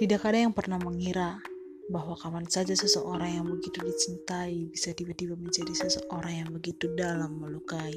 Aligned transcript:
Tidak 0.00 0.16
ada 0.16 0.48
yang 0.48 0.56
pernah 0.56 0.80
mengira 0.80 1.36
bahwa 1.92 2.16
kapan 2.16 2.48
saja 2.48 2.72
seseorang 2.72 3.36
yang 3.36 3.44
begitu 3.44 3.84
dicintai 3.84 4.72
bisa 4.72 4.96
tiba-tiba 4.96 5.36
menjadi 5.36 5.76
seseorang 5.76 6.40
yang 6.40 6.48
begitu 6.56 6.88
dalam 6.96 7.36
melukai. 7.36 7.92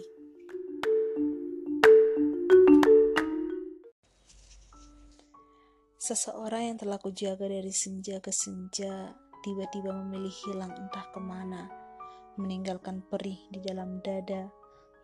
Seseorang 5.95 6.75
yang 6.75 6.77
telah 6.83 6.99
kujaga 6.99 7.47
dari 7.47 7.71
senja 7.71 8.19
ke 8.19 8.35
senja 8.35 9.15
tiba-tiba 9.39 9.95
memilih 10.03 10.35
hilang 10.43 10.75
entah 10.75 11.07
ke 11.07 11.23
mana, 11.23 11.71
meninggalkan 12.35 12.99
perih 13.07 13.39
di 13.47 13.63
dalam 13.63 14.03
dada, 14.03 14.51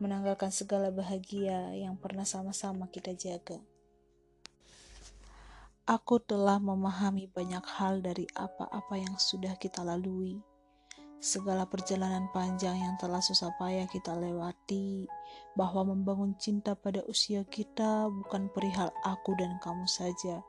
menanggalkan 0.04 0.52
segala 0.52 0.92
bahagia 0.92 1.72
yang 1.80 1.96
pernah 1.96 2.28
sama-sama 2.28 2.92
kita 2.92 3.16
jaga. 3.16 3.69
Aku 5.90 6.22
telah 6.22 6.62
memahami 6.62 7.34
banyak 7.34 7.66
hal 7.66 8.06
dari 8.06 8.30
apa-apa 8.38 8.94
yang 8.94 9.18
sudah 9.18 9.58
kita 9.58 9.82
lalui. 9.82 10.38
Segala 11.18 11.66
perjalanan 11.66 12.30
panjang 12.30 12.78
yang 12.78 12.94
telah 13.02 13.18
susah 13.18 13.50
payah 13.58 13.90
kita 13.90 14.14
lewati, 14.14 15.10
bahwa 15.58 15.90
membangun 15.90 16.38
cinta 16.38 16.78
pada 16.78 17.02
usia 17.10 17.42
kita 17.42 18.06
bukan 18.06 18.54
perihal 18.54 18.94
aku 19.02 19.34
dan 19.34 19.58
kamu 19.66 19.90
saja, 19.90 20.46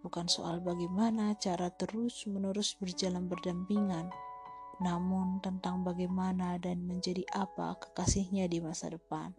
bukan 0.00 0.24
soal 0.32 0.64
bagaimana 0.64 1.36
cara 1.36 1.68
terus-menerus 1.76 2.80
berjalan 2.80 3.28
berdampingan, 3.28 4.08
namun 4.80 5.44
tentang 5.44 5.84
bagaimana 5.84 6.56
dan 6.56 6.88
menjadi 6.88 7.28
apa 7.36 7.76
kekasihnya 7.84 8.48
di 8.48 8.64
masa 8.64 8.88
depan. 8.88 9.36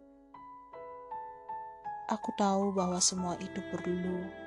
Aku 2.06 2.30
tahu 2.38 2.70
bahwa 2.78 3.02
semua 3.02 3.34
itu 3.42 3.58
perlu, 3.74 4.41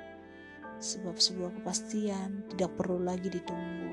sebab 0.78 1.16
sebuah 1.16 1.56
kepastian 1.60 2.44
tidak 2.52 2.76
perlu 2.76 3.00
lagi 3.00 3.32
ditunggu. 3.32 3.92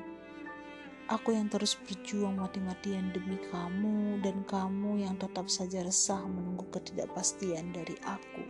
Aku 1.11 1.35
yang 1.35 1.51
terus 1.51 1.75
berjuang 1.83 2.39
mati-matian 2.39 3.11
demi 3.11 3.35
kamu 3.51 4.23
dan 4.23 4.47
kamu 4.47 5.03
yang 5.03 5.19
tetap 5.19 5.51
saja 5.51 5.83
resah 5.83 6.23
menunggu 6.23 6.63
ketidakpastian 6.71 7.75
dari 7.75 7.99
aku. 8.07 8.43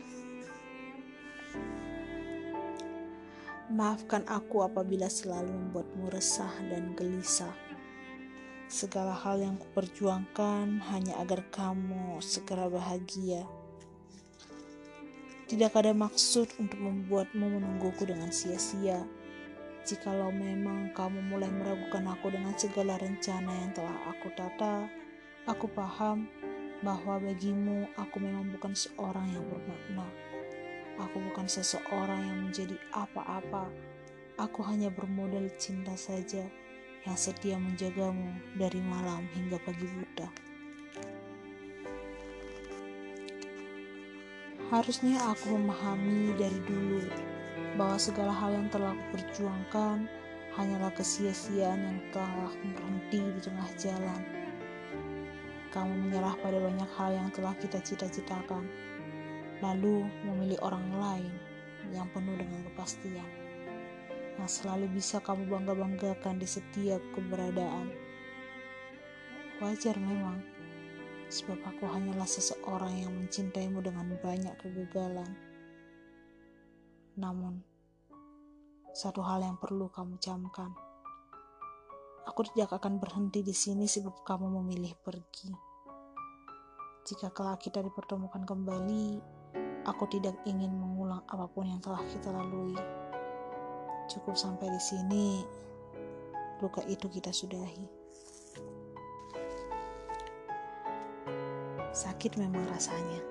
Maafkan 3.74 4.22
aku 4.30 4.62
apabila 4.62 5.10
selalu 5.10 5.50
membuatmu 5.50 6.14
resah 6.14 6.54
dan 6.70 6.94
gelisah. 6.94 7.58
Segala 8.70 9.18
hal 9.18 9.42
yang 9.42 9.58
kuperjuangkan 9.58 10.78
hanya 10.94 11.18
agar 11.26 11.42
kamu 11.50 12.22
segera 12.22 12.70
bahagia. 12.70 13.50
Tidak 15.54 15.70
ada 15.70 15.94
maksud 15.94 16.50
untuk 16.58 16.82
membuatmu 16.82 17.46
menungguku 17.46 18.10
dengan 18.10 18.34
sia-sia. 18.34 19.06
Jikalau 19.86 20.34
memang 20.34 20.90
kamu 20.98 21.22
mulai 21.30 21.46
meragukan 21.54 22.10
aku 22.10 22.34
dengan 22.34 22.58
segala 22.58 22.98
rencana 22.98 23.54
yang 23.62 23.70
telah 23.70 23.94
aku 24.10 24.34
tata, 24.34 24.90
aku 25.46 25.70
paham 25.70 26.26
bahwa 26.82 27.22
bagimu 27.22 27.86
aku 28.02 28.18
memang 28.18 28.50
bukan 28.50 28.74
seorang 28.74 29.30
yang 29.30 29.46
bermakna. 29.46 30.10
Aku 31.06 31.22
bukan 31.22 31.46
seseorang 31.46 32.34
yang 32.34 32.50
menjadi 32.50 32.74
apa-apa. 32.90 33.70
Aku 34.42 34.66
hanya 34.66 34.90
bermodal 34.90 35.54
cinta 35.62 35.94
saja 35.94 36.50
yang 37.06 37.14
setia 37.14 37.62
menjagamu 37.62 38.58
dari 38.58 38.82
malam 38.82 39.30
hingga 39.38 39.62
pagi 39.62 39.86
buta. 39.86 40.34
Harusnya 44.72 45.20
aku 45.28 45.60
memahami 45.60 46.32
dari 46.40 46.60
dulu 46.64 47.04
bahwa 47.76 47.98
segala 48.00 48.32
hal 48.32 48.56
yang 48.56 48.70
telah 48.72 48.94
aku 48.96 49.04
perjuangkan 49.18 50.08
hanyalah 50.54 50.94
kesia-siaan 50.94 51.80
yang 51.82 52.00
telah 52.14 52.54
berhenti 52.62 53.22
di 53.34 53.42
tengah 53.42 53.70
jalan. 53.76 54.22
Kamu 55.74 55.94
menyerah 56.06 56.38
pada 56.38 56.62
banyak 56.62 56.90
hal 56.94 57.12
yang 57.18 57.30
telah 57.34 57.58
kita 57.58 57.82
cita-citakan, 57.82 58.70
lalu 59.66 60.06
memilih 60.22 60.62
orang 60.62 60.86
lain 60.94 61.34
yang 61.90 62.06
penuh 62.14 62.38
dengan 62.38 62.62
kepastian, 62.70 63.30
yang 64.38 64.50
selalu 64.50 64.86
bisa 64.94 65.18
kamu 65.26 65.50
bangga-banggakan 65.50 66.38
di 66.38 66.46
setiap 66.46 67.02
keberadaan. 67.18 67.90
Wajar 69.58 69.98
memang, 69.98 70.46
sebab 71.34 71.58
aku 71.66 71.90
hanyalah 71.90 72.30
seseorang 72.30 72.94
yang 72.94 73.10
mencintaimu 73.10 73.82
dengan 73.82 74.06
banyak 74.22 74.54
kegagalan. 74.62 75.34
Namun, 77.18 77.66
satu 78.94 79.26
hal 79.26 79.42
yang 79.42 79.58
perlu 79.58 79.90
kamu 79.90 80.22
camkan. 80.22 80.70
Aku 82.30 82.46
tidak 82.54 82.78
akan 82.78 83.02
berhenti 83.02 83.42
di 83.42 83.52
sini 83.58 83.90
sebab 83.90 84.22
kamu 84.22 84.62
memilih 84.62 84.94
pergi. 85.02 85.50
Jika 87.10 87.34
kelak 87.34 87.66
kita 87.66 87.82
dipertemukan 87.82 88.46
kembali, 88.46 89.18
aku 89.90 90.06
tidak 90.14 90.38
ingin 90.46 90.70
mengulang 90.70 91.26
apa 91.26 91.50
pun 91.50 91.66
yang 91.66 91.82
telah 91.82 92.06
kita 92.14 92.30
lalui. 92.30 92.78
Cukup 94.06 94.38
sampai 94.38 94.70
di 94.70 94.80
sini, 94.80 95.42
luka 96.62 96.86
itu 96.86 97.10
kita 97.10 97.34
sudahi. 97.34 98.03
Sakit 101.94 102.42
memang 102.42 102.66
rasanya. 102.74 103.22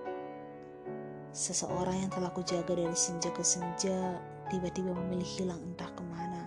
Seseorang 1.34 2.06
yang 2.06 2.10
telah 2.14 2.30
kujaga 2.30 2.78
dari 2.78 2.94
senja 2.94 3.26
ke 3.34 3.42
senja 3.42 4.22
tiba-tiba 4.54 4.94
memilih 4.94 5.26
hilang 5.34 5.58
entah 5.66 5.90
ke 5.90 6.02
mana. 6.06 6.46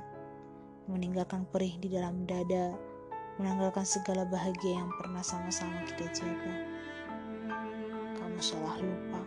Meninggalkan 0.88 1.44
perih 1.52 1.76
di 1.76 1.92
dalam 1.92 2.24
dada, 2.24 2.72
menanggalkan 3.36 3.84
segala 3.84 4.24
bahagia 4.32 4.80
yang 4.80 4.88
pernah 4.96 5.20
sama-sama 5.20 5.84
kita 5.92 6.08
jaga. 6.16 6.56
Kamu 8.16 8.40
salah 8.40 8.80
lupa 8.80 9.20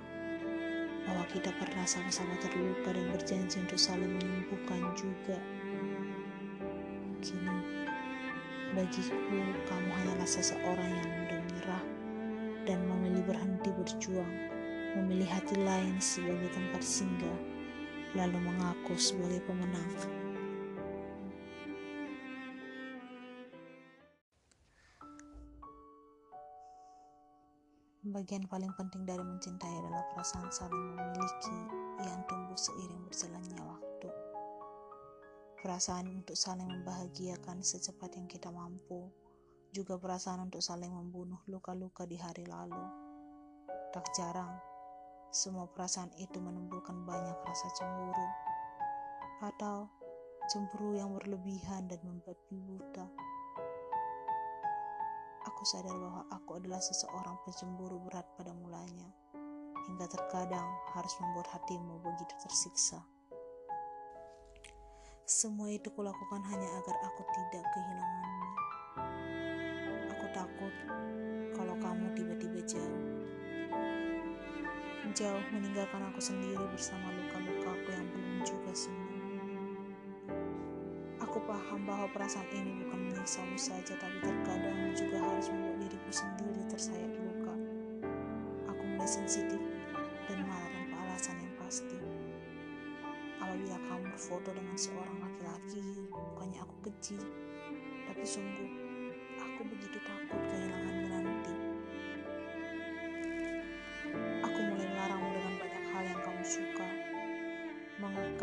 bahwa 1.05 1.25
kita 1.29 1.53
pernah 1.61 1.85
sama-sama 1.85 2.41
terluka 2.41 2.89
dan 2.89 3.05
berjanji 3.13 3.61
untuk 3.69 3.77
saling 3.77 4.17
menyembuhkan 4.17 4.81
juga. 4.97 5.37
Kini, 7.21 7.53
bagiku 8.73 9.13
kamu 9.69 9.91
hanyalah 9.93 10.25
seseorang 10.25 10.89
yang 10.89 11.11
mudah 11.21 11.38
berjuang, 13.89 14.37
memilih 15.01 15.25
hati 15.25 15.57
lain 15.57 15.97
sebagai 15.97 16.53
tempat 16.53 16.85
singgah, 16.85 17.41
lalu 18.13 18.37
mengaku 18.37 18.93
sebagai 19.01 19.41
pemenang. 19.49 19.89
Bagian 28.13 28.45
paling 28.45 28.77
penting 28.77 29.09
dari 29.09 29.25
mencintai 29.25 29.73
adalah 29.81 30.05
perasaan 30.13 30.53
saling 30.53 30.85
memiliki 30.93 31.59
yang 32.05 32.21
tumbuh 32.29 32.61
seiring 32.61 33.09
berjalannya 33.09 33.61
waktu. 33.65 34.09
Perasaan 35.65 36.13
untuk 36.13 36.37
saling 36.37 36.69
membahagiakan 36.69 37.65
secepat 37.65 38.21
yang 38.21 38.29
kita 38.29 38.53
mampu, 38.53 39.09
juga 39.73 39.97
perasaan 39.97 40.53
untuk 40.53 40.61
saling 40.61 40.93
membunuh 40.93 41.41
luka-luka 41.49 42.05
di 42.05 42.21
hari 42.21 42.45
lalu. 42.45 43.08
Tak 43.89 44.05
jarang, 44.13 44.53
semua 45.33 45.65
perasaan 45.69 46.13
itu 46.21 46.37
menimbulkan 46.39 47.09
banyak 47.09 47.39
rasa 47.45 47.69
cemburu, 47.73 48.29
atau 49.41 49.89
cemburu 50.53 50.97
yang 50.97 51.13
berlebihan 51.17 51.89
dan 51.89 52.01
membuat 52.05 52.37
buta. 52.53 53.07
Aku 55.49 55.63
sadar 55.65 55.97
bahwa 55.97 56.23
aku 56.29 56.61
adalah 56.61 56.81
seseorang 56.85 57.41
pencemburu 57.49 57.97
berat 58.05 58.29
pada 58.37 58.53
mulanya, 58.53 59.09
hingga 59.89 60.07
terkadang 60.09 60.69
harus 60.93 61.15
membuat 61.25 61.49
hatimu 61.57 62.01
begitu 62.05 62.35
tersiksa. 62.45 63.01
Semua 65.29 65.73
itu 65.73 65.89
kulakukan 65.93 66.45
hanya 66.45 66.69
agar 66.77 66.97
aku 67.09 67.23
tidak 67.25 67.65
kehilanganmu 67.73 68.39
takut 70.39 70.75
kalau 71.57 71.75
kamu 71.83 72.07
tiba-tiba 72.15 72.61
jauh. 72.63 73.08
Jauh 75.17 75.41
meninggalkan 75.51 76.05
aku 76.13 76.21
sendiri 76.21 76.63
bersama 76.69 77.09
luka-lukaku 77.11 77.91
yang 77.91 78.07
belum 78.13 78.39
juga 78.45 78.71
sembuh. 78.71 79.17
Aku 81.27 81.43
paham 81.43 81.83
bahwa 81.89 82.07
perasaan 82.13 82.47
ini 82.55 82.85
bukan 82.87 83.09
menyiksamu 83.09 83.57
saja, 83.59 83.97
tapi 83.99 84.21
terkadang 84.23 84.95
juga 84.95 85.19
harus 85.19 85.51
membuat 85.51 85.81
diriku 85.81 86.13
sendiri 86.13 86.63
tersayat 86.71 87.13
luka. 87.19 87.55
Aku 88.71 88.83
mulai 88.85 89.11
sensitif 89.11 89.59
dan 90.31 90.45
malah 90.47 90.71
tanpa 90.71 90.97
alasan 91.09 91.37
yang 91.41 91.55
pasti. 91.57 91.99
Apabila 93.43 93.77
kamu 93.91 94.13
berfoto 94.13 94.51
dengan 94.55 94.77
seorang 94.79 95.19
laki-laki, 95.19 95.83
bukannya 96.15 96.61
aku 96.63 96.75
keji, 96.87 97.19
tapi 98.07 98.23
sungguh 98.23 98.71
aku 99.41 99.61
begitu 99.67 99.99
takut 100.05 100.43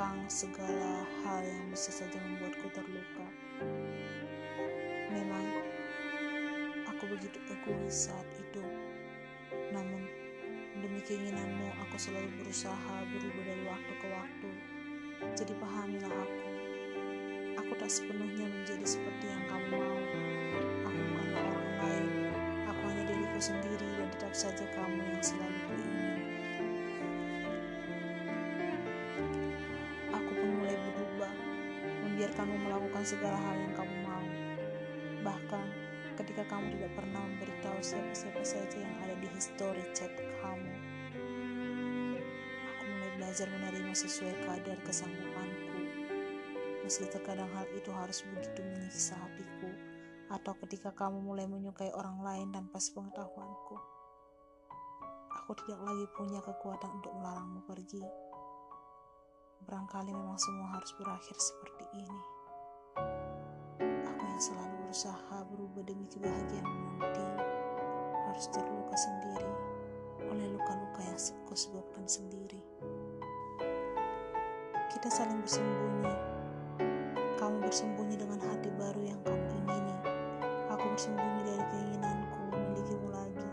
mengekang 0.05 0.29
segala 0.29 1.01
hal 1.25 1.41
yang 1.41 1.65
bisa 1.73 1.89
saja 1.89 2.21
membuatku 2.21 2.69
terluka. 2.69 3.25
Memang 5.09 5.45
aku 6.85 7.09
begitu 7.09 7.41
egois 7.49 8.05
saat 8.05 8.29
itu. 8.37 8.61
Namun 9.73 10.05
demi 10.77 11.01
keinginanmu 11.01 11.73
aku 11.81 11.97
selalu 11.97 12.29
berusaha 12.37 12.95
berubah 13.17 13.43
dari 13.49 13.63
waktu 13.65 13.93
ke 13.97 14.07
waktu. 14.13 14.49
Jadi 15.33 15.53
pahamilah 15.57 16.13
aku. 16.13 16.49
Aku 17.65 17.71
tak 17.81 17.89
sepenuhnya 17.89 18.45
menjadi 18.45 18.85
seperti 18.85 19.25
yang 19.25 19.41
kamu 19.49 19.73
mau. 19.73 19.99
Aku 20.85 20.99
bukanlah 21.01 21.41
orang 21.49 21.73
lain. 21.81 22.05
Aku 22.69 22.81
hanya 22.93 23.03
diriku 23.09 23.39
sendiri 23.41 23.89
dan 23.97 24.07
tetap 24.13 24.33
saja 24.37 24.65
kamu 24.77 25.01
yang 25.01 25.23
selalu 25.25 25.59
kuingin. 25.65 25.94
Segala 33.05 33.37
hal 33.37 33.55
yang 33.61 33.73
kamu 33.77 33.95
mau. 34.01 34.27
Bahkan 35.21 35.67
ketika 36.17 36.43
kamu 36.49 36.73
tidak 36.73 36.91
pernah 36.97 37.21
memberitahu 37.21 37.77
siapa-siapa 37.85 38.41
saja 38.41 38.77
yang 38.81 38.95
ada 39.05 39.13
di 39.21 39.29
history 39.29 39.85
chat 39.93 40.09
kamu. 40.41 40.73
Aku 42.65 42.83
mulai 42.89 43.11
belajar 43.21 43.45
menerima 43.45 43.93
sesuai 43.93 44.33
kadar 44.49 44.77
kesanggupanku. 44.81 45.79
Meski 46.81 47.05
terkadang 47.13 47.49
hal 47.53 47.69
itu 47.77 47.93
harus 47.93 48.25
begitu 48.25 48.61
menyiksa 48.65 49.13
hatiku, 49.21 49.69
atau 50.33 50.53
ketika 50.65 50.89
kamu 50.97 51.21
mulai 51.21 51.45
menyukai 51.45 51.93
orang 51.93 52.21
lain 52.25 52.49
tanpa 52.49 52.81
sepengetahuanku. 52.81 53.77
Aku 55.45 55.51
tidak 55.61 55.81
lagi 55.85 56.05
punya 56.17 56.41
kekuatan 56.41 56.89
untuk 57.01 57.13
melarangmu 57.21 57.61
pergi. 57.69 58.01
Barangkali 59.65 60.09
memang 60.09 60.37
semua 60.41 60.77
harus 60.77 60.89
berakhir 60.97 61.37
seperti 61.37 61.85
ini. 62.01 62.34
Yang 64.35 64.51
selalu 64.51 64.75
berusaha 64.83 65.37
berubah 65.47 65.83
demi 65.87 66.11
kebahagiaan 66.11 66.67
nanti 66.99 67.23
harus 68.27 68.51
terluka 68.51 68.91
sendiri 68.99 69.47
oleh 70.27 70.51
luka-luka 70.51 71.07
yang 71.07 71.15
aku 71.15 71.55
sebabkan 71.55 72.03
sendiri. 72.03 72.59
Kita 74.91 75.07
saling 75.07 75.39
bersembunyi. 75.39 76.11
Kamu 77.39 77.63
bersembunyi 77.63 78.19
dengan 78.19 78.43
hati 78.43 78.67
baru 78.75 79.07
yang 79.07 79.23
kamu 79.23 79.39
ingini. 79.39 79.95
Aku 80.67 80.83
bersembunyi 80.83 81.41
dari 81.47 81.63
keinginanku 81.71 82.39
memilikimu 82.51 83.07
lagi. 83.15 83.47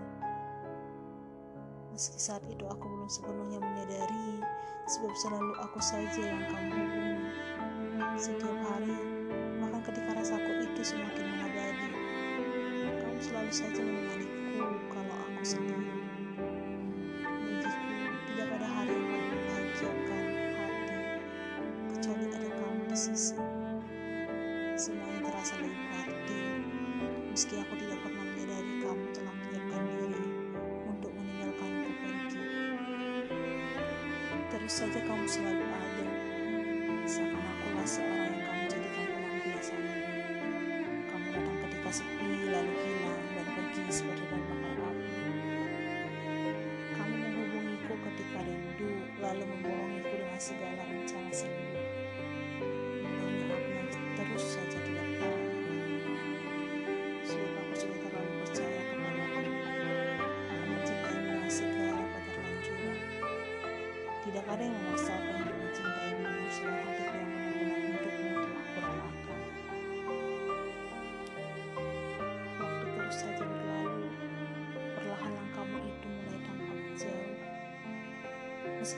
Meski 1.95 2.19
saat 2.19 2.43
itu 2.51 2.67
aku 2.67 2.83
belum 2.91 3.07
sepenuhnya 3.07 3.63
menyadari 3.63 4.43
sebab 4.91 5.15
selalu 5.15 5.55
aku 5.63 5.79
saja 5.79 6.27
yang 6.27 6.43
kamu 6.51 6.75
hubungi. 6.75 7.31
Setiap 8.19 8.59
hari, 8.67 9.12
itu 10.83 10.99
semakin 10.99 11.27
mengabadi, 11.31 11.95
kamu 12.99 13.19
selalu 13.23 13.53
saja 13.55 13.87
menemaniku 13.87 14.67
kalau 14.91 15.15
aku. 15.31 15.63
Bagiku, 17.23 18.11
tidak 18.27 18.49
ada 18.51 18.67
hari 18.67 18.91
yang 18.91 19.07
hati, 19.15 19.87
kecuali 21.87 22.27
ada 22.35 22.51
kamu 22.51 22.83
di 22.91 22.99
sisi. 22.99 23.39
Semuanya 24.75 25.31
terasa 25.31 25.55
lebih 25.63 25.79
berarti, 25.87 26.43
meski 27.31 27.55
aku 27.63 27.75
tidak 27.79 27.99
pernah 28.03 28.27
menyadari 28.27 28.73
kamu 28.83 29.07
telah 29.15 29.35
menyiapkan 29.39 29.83
diri 29.87 30.27
untuk 30.91 31.11
meninggalkanku 31.15 31.91
pergi. 32.03 32.43
Terus 34.51 34.73
saja 34.75 34.99
kamu 35.07 35.31
selalu 35.31 35.63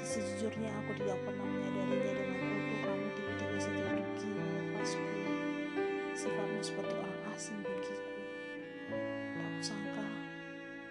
Sejujurnya 0.02 0.74
aku 0.82 0.98
tidak 0.98 1.22
pernah 1.22 1.46
menyadarinya 1.46 2.12
dengan 2.18 2.50
utuh 2.50 2.78
kamu 2.82 3.06
tiba-tiba 3.14 3.56
saja 3.62 3.82
pergi 3.94 4.30
melepasku. 4.34 5.06
Sifatmu 6.18 6.60
seperti 6.66 6.94
orang 6.98 7.20
asing 7.30 7.58
bagiku. 7.62 8.10
Tak 9.38 9.50
kusangka 9.62 10.06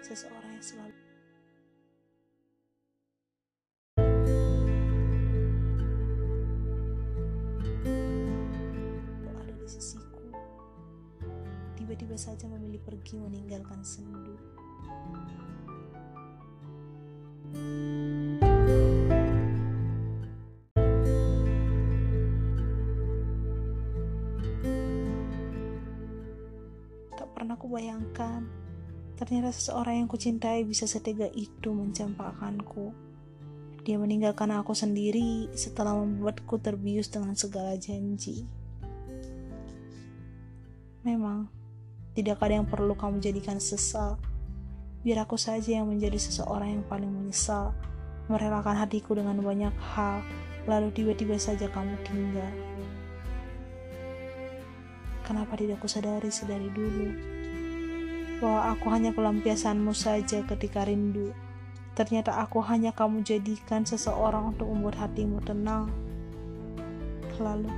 seseorang 0.00 0.50
yang 0.56 0.64
selalu 0.64 0.96
ada 9.44 9.52
di 9.52 9.68
sisiku. 9.68 10.24
Tiba-tiba 11.76 12.16
saja 12.16 12.48
memilih 12.48 12.80
pergi 12.80 13.20
meninggalkan 13.20 13.84
sendu. 13.84 14.63
Kubayangkan 28.14 28.46
ternyata 29.14 29.50
seseorang 29.54 30.02
yang 30.02 30.08
kucintai 30.10 30.66
bisa 30.66 30.86
setega 30.86 31.30
itu 31.34 31.70
mencampakkanku. 31.70 32.90
Dia 33.86 34.00
meninggalkan 34.00 34.50
aku 34.50 34.74
sendiri 34.74 35.50
setelah 35.54 35.94
membuatku 35.94 36.58
terbius 36.58 37.10
dengan 37.12 37.36
segala 37.38 37.78
janji. 37.78 38.42
Memang, 41.04 41.46
tidak 42.16 42.40
ada 42.42 42.58
yang 42.58 42.66
perlu 42.66 42.96
kamu 42.96 43.20
jadikan 43.20 43.60
sesal. 43.60 44.18
Biar 45.04 45.28
aku 45.28 45.36
saja 45.36 45.78
yang 45.78 45.86
menjadi 45.86 46.16
seseorang 46.16 46.80
yang 46.80 46.84
paling 46.88 47.12
menyesal, 47.12 47.76
merelakan 48.26 48.82
hatiku 48.82 49.14
dengan 49.14 49.36
banyak 49.44 49.74
hal, 49.94 50.24
lalu 50.64 50.90
tiba-tiba 50.90 51.36
saja 51.36 51.68
kamu 51.68 51.94
tinggal. 52.08 52.52
Kenapa 55.28 55.54
tidak 55.60 55.78
kusadari 55.84 56.32
sedari 56.32 56.72
dulu 56.72 57.33
bahwa 58.44 58.76
aku 58.76 58.92
hanya 58.92 59.08
pelampiasanmu 59.16 59.96
saja 59.96 60.44
ketika 60.44 60.84
rindu? 60.84 61.32
Ternyata 61.96 62.36
aku 62.44 62.60
hanya 62.60 62.92
kamu 62.92 63.24
jadikan 63.24 63.88
seseorang 63.88 64.52
untuk 64.52 64.68
membuat 64.68 65.00
hatimu 65.00 65.40
tenang. 65.40 65.88
Lalu, 67.40 67.72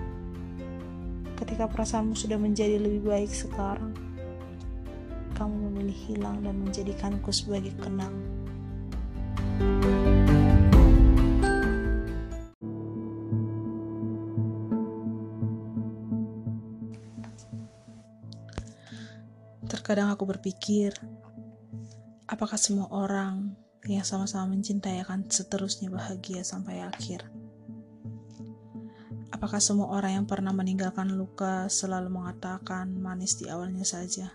ketika 1.38 1.70
perasaanmu 1.70 2.18
sudah 2.18 2.34
menjadi 2.34 2.82
lebih 2.82 3.06
baik 3.06 3.30
sekarang, 3.30 3.94
kamu 5.38 5.54
memilih 5.70 5.98
hilang 6.10 6.42
dan 6.42 6.58
menjadikanku 6.58 7.30
sebagai 7.30 7.70
kenang. 7.78 8.18
Terkadang 19.86 20.10
aku 20.10 20.26
berpikir, 20.26 20.98
apakah 22.26 22.58
semua 22.58 22.90
orang 22.90 23.54
yang 23.86 24.02
sama-sama 24.02 24.50
mencintai 24.50 24.98
akan 25.06 25.30
seterusnya 25.30 25.94
bahagia 25.94 26.42
sampai 26.42 26.82
akhir? 26.82 27.22
Apakah 29.30 29.62
semua 29.62 29.94
orang 29.94 30.18
yang 30.18 30.26
pernah 30.26 30.50
meninggalkan 30.50 31.14
luka 31.14 31.70
selalu 31.70 32.10
mengatakan 32.10 32.98
manis 32.98 33.38
di 33.38 33.46
awalnya 33.46 33.86
saja? 33.86 34.34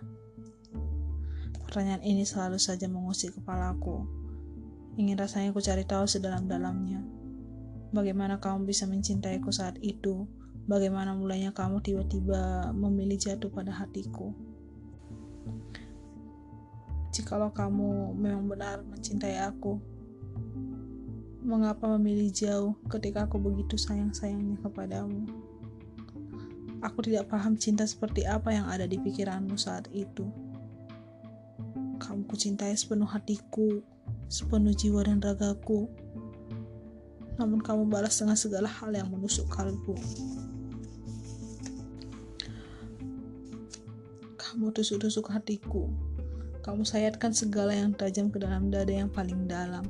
Pertanyaan 1.68 2.00
ini 2.00 2.24
selalu 2.24 2.56
saja 2.56 2.88
mengusik 2.88 3.36
kepalaku. 3.36 4.08
Ingin 4.96 5.20
rasanya 5.20 5.52
ku 5.52 5.60
cari 5.60 5.84
tahu 5.84 6.08
sedalam-dalamnya. 6.08 7.04
Bagaimana 7.92 8.40
kamu 8.40 8.72
bisa 8.72 8.88
mencintaiku 8.88 9.52
saat 9.52 9.76
itu? 9.84 10.32
Bagaimana 10.64 11.12
mulanya 11.12 11.52
kamu 11.52 11.84
tiba-tiba 11.84 12.72
memilih 12.72 13.20
jatuh 13.20 13.52
pada 13.52 13.76
hatiku? 13.76 14.51
Jikalau 17.12 17.52
kamu 17.52 18.16
memang 18.16 18.48
benar 18.48 18.80
mencintai 18.88 19.44
aku, 19.44 19.78
Mengapa 21.42 21.90
memilih 21.98 22.30
jauh 22.30 22.78
ketika 22.86 23.26
aku 23.26 23.42
begitu 23.42 23.74
sayang-sayangnya 23.74 24.62
kepadamu? 24.62 25.26
Aku 26.86 27.02
tidak 27.02 27.34
paham 27.34 27.58
cinta 27.58 27.82
seperti 27.82 28.30
apa 28.30 28.54
yang 28.54 28.70
ada 28.70 28.86
di 28.86 29.02
pikiranmu 29.02 29.58
saat 29.58 29.90
itu. 29.90 30.22
Kamu 31.98 32.30
kucintai 32.30 32.78
sepenuh 32.78 33.10
hatiku, 33.10 33.82
sepenuh 34.30 34.70
jiwa 34.70 35.02
dan 35.02 35.18
ragaku. 35.18 35.90
Namun 37.42 37.58
kamu 37.66 37.90
balas 37.90 38.22
dengan 38.22 38.38
segala 38.38 38.70
hal 38.70 38.94
yang 38.94 39.10
menusuk 39.10 39.50
kalbu. 39.50 39.98
Kamu 44.38 44.70
tusuk-tusuk 44.78 45.26
hatiku. 45.34 45.90
Kamu 46.62 46.86
sayatkan 46.86 47.34
segala 47.34 47.74
yang 47.74 47.98
tajam 47.98 48.30
ke 48.30 48.38
dalam 48.38 48.70
dada 48.70 48.94
yang 48.94 49.10
paling 49.10 49.50
dalam. 49.50 49.82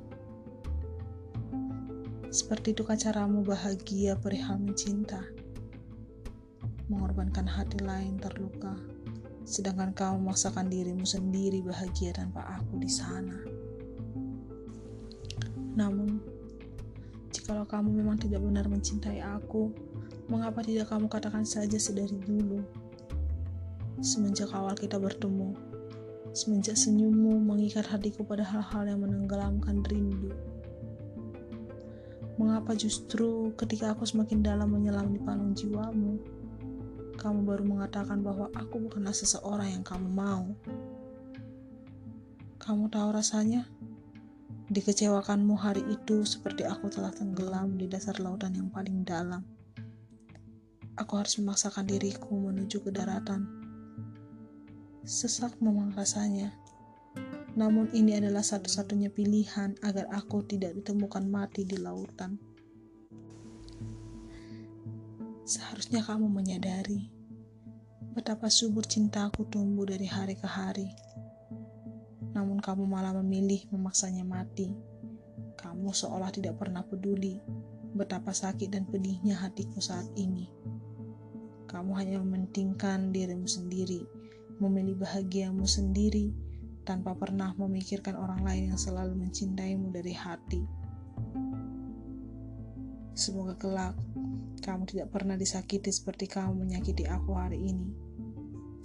Seperti 2.32 2.72
itu 2.72 2.88
caramu 2.88 3.44
bahagia 3.44 4.16
perihal 4.16 4.56
mencinta. 4.56 5.20
Mengorbankan 6.88 7.44
hati 7.44 7.76
lain 7.84 8.16
terluka, 8.24 8.72
sedangkan 9.44 9.92
kau 9.92 10.16
memaksakan 10.16 10.72
dirimu 10.72 11.04
sendiri 11.04 11.60
bahagia 11.60 12.16
tanpa 12.16 12.40
aku 12.56 12.80
di 12.80 12.88
sana. 12.88 13.36
Namun, 15.76 16.24
jikalau 17.36 17.68
kamu 17.68 18.00
memang 18.00 18.16
tidak 18.16 18.40
benar 18.40 18.72
mencintai 18.72 19.20
aku, 19.20 19.76
mengapa 20.32 20.64
tidak 20.64 20.88
kamu 20.88 21.12
katakan 21.12 21.44
saja 21.44 21.76
sedari 21.76 22.16
dulu? 22.24 22.64
Semenjak 24.00 24.56
awal 24.56 24.72
kita 24.80 24.96
bertemu, 24.96 25.71
semenjak 26.32 26.80
senyummu 26.80 27.44
mengikat 27.44 27.84
hatiku 27.92 28.24
pada 28.24 28.48
hal-hal 28.48 28.88
yang 28.88 29.04
menenggelamkan 29.04 29.84
rindu. 29.84 30.32
Mengapa 32.40 32.74
justru 32.74 33.52
ketika 33.60 33.92
aku 33.92 34.08
semakin 34.08 34.40
dalam 34.40 34.72
menyelam 34.72 35.12
di 35.12 35.20
palung 35.20 35.52
jiwamu, 35.52 36.18
kamu 37.20 37.46
baru 37.46 37.64
mengatakan 37.68 38.26
bahwa 38.26 38.50
aku 38.58 38.90
bukanlah 38.90 39.14
seseorang 39.14 39.78
yang 39.78 39.86
kamu 39.86 40.10
mau? 40.10 40.50
Kamu 42.58 42.90
tahu 42.90 43.10
rasanya? 43.14 43.70
Dikecewakanmu 44.72 45.54
hari 45.54 45.84
itu 45.92 46.24
seperti 46.24 46.64
aku 46.64 46.88
telah 46.88 47.12
tenggelam 47.12 47.76
di 47.76 47.92
dasar 47.92 48.18
lautan 48.24 48.56
yang 48.56 48.72
paling 48.72 49.04
dalam. 49.04 49.44
Aku 50.96 51.20
harus 51.20 51.36
memaksakan 51.38 51.86
diriku 51.86 52.34
menuju 52.34 52.80
ke 52.80 52.90
daratan. 52.90 53.61
Sesak 55.02 55.58
memang 55.58 55.98
rasanya, 55.98 56.54
namun 57.58 57.90
ini 57.92 58.16
adalah 58.16 58.46
satu-satunya 58.46 59.10
pilihan 59.10 59.74
agar 59.82 60.06
aku 60.14 60.46
tidak 60.46 60.78
ditemukan 60.78 61.26
mati 61.26 61.66
di 61.66 61.76
lautan. 61.76 62.38
Seharusnya 65.42 66.06
kamu 66.06 66.32
menyadari 66.32 67.12
betapa 68.14 68.48
subur 68.48 68.86
cintaku 68.86 69.50
tumbuh 69.50 69.90
dari 69.90 70.06
hari 70.06 70.38
ke 70.38 70.46
hari. 70.46 70.94
Namun 72.38 72.62
kamu 72.62 72.86
malah 72.86 73.18
memilih 73.20 73.68
memaksanya 73.74 74.24
mati. 74.24 74.72
Kamu 75.58 75.92
seolah 75.92 76.30
tidak 76.30 76.62
pernah 76.62 76.86
peduli 76.86 77.42
betapa 77.98 78.32
sakit 78.32 78.72
dan 78.72 78.88
pedihnya 78.88 79.36
hatiku 79.36 79.82
saat 79.84 80.08
ini. 80.14 80.48
Kamu 81.68 81.92
hanya 82.00 82.20
mementingkan 82.24 83.12
dirimu 83.12 83.48
sendiri, 83.48 84.21
memilih 84.62 85.02
bahagiamu 85.02 85.66
sendiri, 85.66 86.30
tanpa 86.86 87.18
pernah 87.18 87.54
memikirkan 87.58 88.18
orang 88.18 88.46
lain 88.46 88.74
yang 88.74 88.80
selalu 88.80 89.18
mencintaimu 89.18 89.90
dari 89.90 90.14
hati. 90.14 90.62
Semoga 93.12 93.54
kelak 93.60 93.98
kamu 94.62 94.86
tidak 94.86 95.10
pernah 95.10 95.34
disakiti 95.34 95.90
seperti 95.90 96.30
kamu 96.30 96.54
menyakiti 96.54 97.10
aku 97.10 97.34
hari 97.34 97.74
ini. 97.74 97.90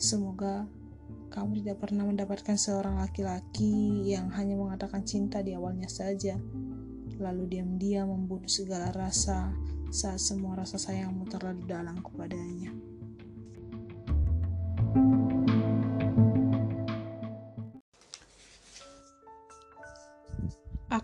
Semoga 0.00 0.64
kamu 1.28 1.61
tidak 1.61 1.85
pernah 1.85 2.09
mendapatkan 2.09 2.56
seorang 2.56 2.97
laki-laki 2.97 4.09
yang 4.09 4.33
hanya 4.33 4.56
mengatakan 4.56 5.04
cinta 5.04 5.45
di 5.45 5.52
awalnya 5.52 5.88
saja, 5.88 6.37
lalu 7.21 7.45
diam-diam 7.49 8.09
membunuh 8.09 8.49
segala 8.49 8.88
rasa 8.92 9.52
saat 9.92 10.21
semua 10.21 10.56
rasa 10.59 10.80
sayangmu 10.80 11.28
terlalu 11.28 11.64
dalam 11.68 12.00
kepadanya. 12.00 12.96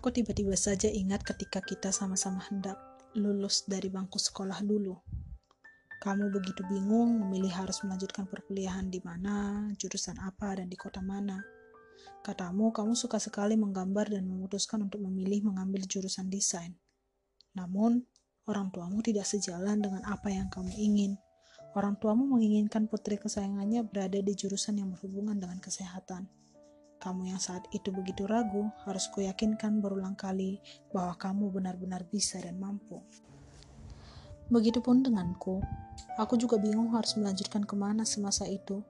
Aku 0.02 0.10
tiba-tiba 0.10 0.58
saja 0.58 0.90
ingat 0.90 1.22
ketika 1.22 1.62
kita 1.62 1.94
sama-sama 1.94 2.42
hendak 2.50 2.74
lulus 3.14 3.62
dari 3.70 3.86
bangku 3.86 4.18
sekolah 4.18 4.58
dulu. 4.66 4.98
Kamu 6.02 6.26
begitu 6.34 6.66
bingung 6.66 7.22
memilih 7.22 7.54
harus 7.62 7.86
melanjutkan 7.86 8.26
perkuliahan 8.26 8.90
di 8.90 8.98
mana, 8.98 9.70
jurusan 9.78 10.18
apa, 10.18 10.58
dan 10.58 10.66
di 10.66 10.74
kota 10.74 10.98
mana. 10.98 11.38
Katamu, 12.18 12.74
kamu 12.74 12.98
suka 12.98 13.22
sekali 13.22 13.54
menggambar 13.54 14.10
dan 14.10 14.26
memutuskan 14.26 14.90
untuk 14.90 15.06
memilih 15.06 15.46
mengambil 15.54 15.86
jurusan 15.86 16.26
desain. 16.26 16.74
Namun, 17.54 18.02
orang 18.50 18.74
tuamu 18.74 19.06
tidak 19.06 19.30
sejalan 19.30 19.78
dengan 19.86 20.02
apa 20.02 20.34
yang 20.34 20.50
kamu 20.50 20.82
ingin. 20.82 21.14
Orang 21.78 21.94
tuamu 22.02 22.26
menginginkan 22.26 22.90
putri 22.90 23.22
kesayangannya 23.22 23.86
berada 23.86 24.18
di 24.18 24.34
jurusan 24.34 24.82
yang 24.82 24.90
berhubungan 24.90 25.38
dengan 25.38 25.62
kesehatan. 25.62 26.41
Kamu 27.02 27.26
yang 27.26 27.42
saat 27.42 27.66
itu 27.74 27.90
begitu 27.90 28.30
ragu, 28.30 28.70
harus 28.86 29.10
kuyakinkan 29.10 29.82
berulang 29.82 30.14
kali 30.14 30.62
bahwa 30.94 31.18
kamu 31.18 31.50
benar-benar 31.50 32.06
bisa 32.06 32.38
dan 32.38 32.62
mampu. 32.62 33.02
Begitupun 34.46 35.02
denganku, 35.02 35.58
aku 36.14 36.38
juga 36.38 36.62
bingung 36.62 36.94
harus 36.94 37.18
melanjutkan 37.18 37.66
ke 37.66 37.74
mana 37.74 38.06
semasa 38.06 38.46
itu. 38.46 38.86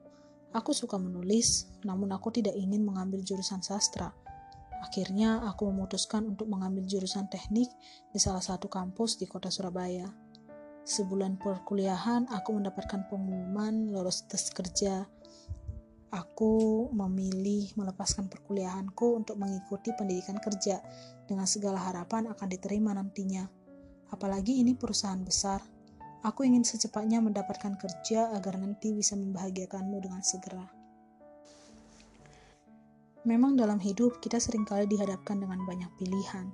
Aku 0.53 0.77
suka 0.77 1.01
menulis, 1.01 1.73
namun 1.81 2.13
aku 2.13 2.29
tidak 2.29 2.53
ingin 2.53 2.85
mengambil 2.85 3.25
jurusan 3.25 3.65
sastra. 3.65 4.13
Akhirnya, 4.85 5.41
aku 5.49 5.73
memutuskan 5.73 6.37
untuk 6.37 6.45
mengambil 6.53 6.85
jurusan 6.85 7.25
teknik 7.33 7.73
di 8.13 8.21
salah 8.21 8.45
satu 8.45 8.69
kampus 8.69 9.17
di 9.17 9.25
kota 9.25 9.49
Surabaya. 9.49 10.05
Sebulan 10.85 11.41
perkuliahan, 11.41 12.29
aku 12.29 12.61
mendapatkan 12.61 13.09
pengumuman 13.09 13.89
lolos 13.89 14.29
tes 14.29 14.53
kerja 14.53 15.09
aku 16.13 16.87
memilih 16.93 17.73
melepaskan 17.73 18.29
perkuliahanku 18.29 19.17
untuk 19.17 19.41
mengikuti 19.41 19.89
pendidikan 19.97 20.37
kerja 20.37 20.77
dengan 21.25 21.49
segala 21.49 21.81
harapan 21.81 22.29
akan 22.29 22.47
diterima 22.53 22.93
nantinya. 22.93 23.49
Apalagi 24.13 24.61
ini 24.61 24.77
perusahaan 24.77 25.19
besar. 25.25 25.65
Aku 26.23 26.45
ingin 26.45 26.63
secepatnya 26.63 27.19
mendapatkan 27.19 27.75
kerja 27.75 28.31
agar 28.31 28.55
nanti 28.61 28.93
bisa 28.93 29.17
membahagiakanmu 29.17 29.97
dengan 29.99 30.21
segera. 30.23 30.63
Memang 33.27 33.57
dalam 33.59 33.81
hidup 33.81 34.21
kita 34.21 34.37
sering 34.39 34.63
kali 34.63 34.87
dihadapkan 34.87 35.41
dengan 35.41 35.65
banyak 35.65 35.91
pilihan. 35.99 36.47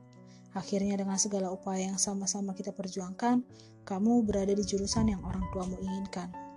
Akhirnya 0.57 0.97
dengan 0.97 1.19
segala 1.21 1.53
upaya 1.53 1.93
yang 1.93 2.01
sama-sama 2.01 2.57
kita 2.57 2.73
perjuangkan, 2.73 3.45
kamu 3.85 4.25
berada 4.25 4.55
di 4.55 4.65
jurusan 4.65 5.13
yang 5.13 5.21
orang 5.21 5.45
tuamu 5.53 5.77
inginkan 5.77 6.48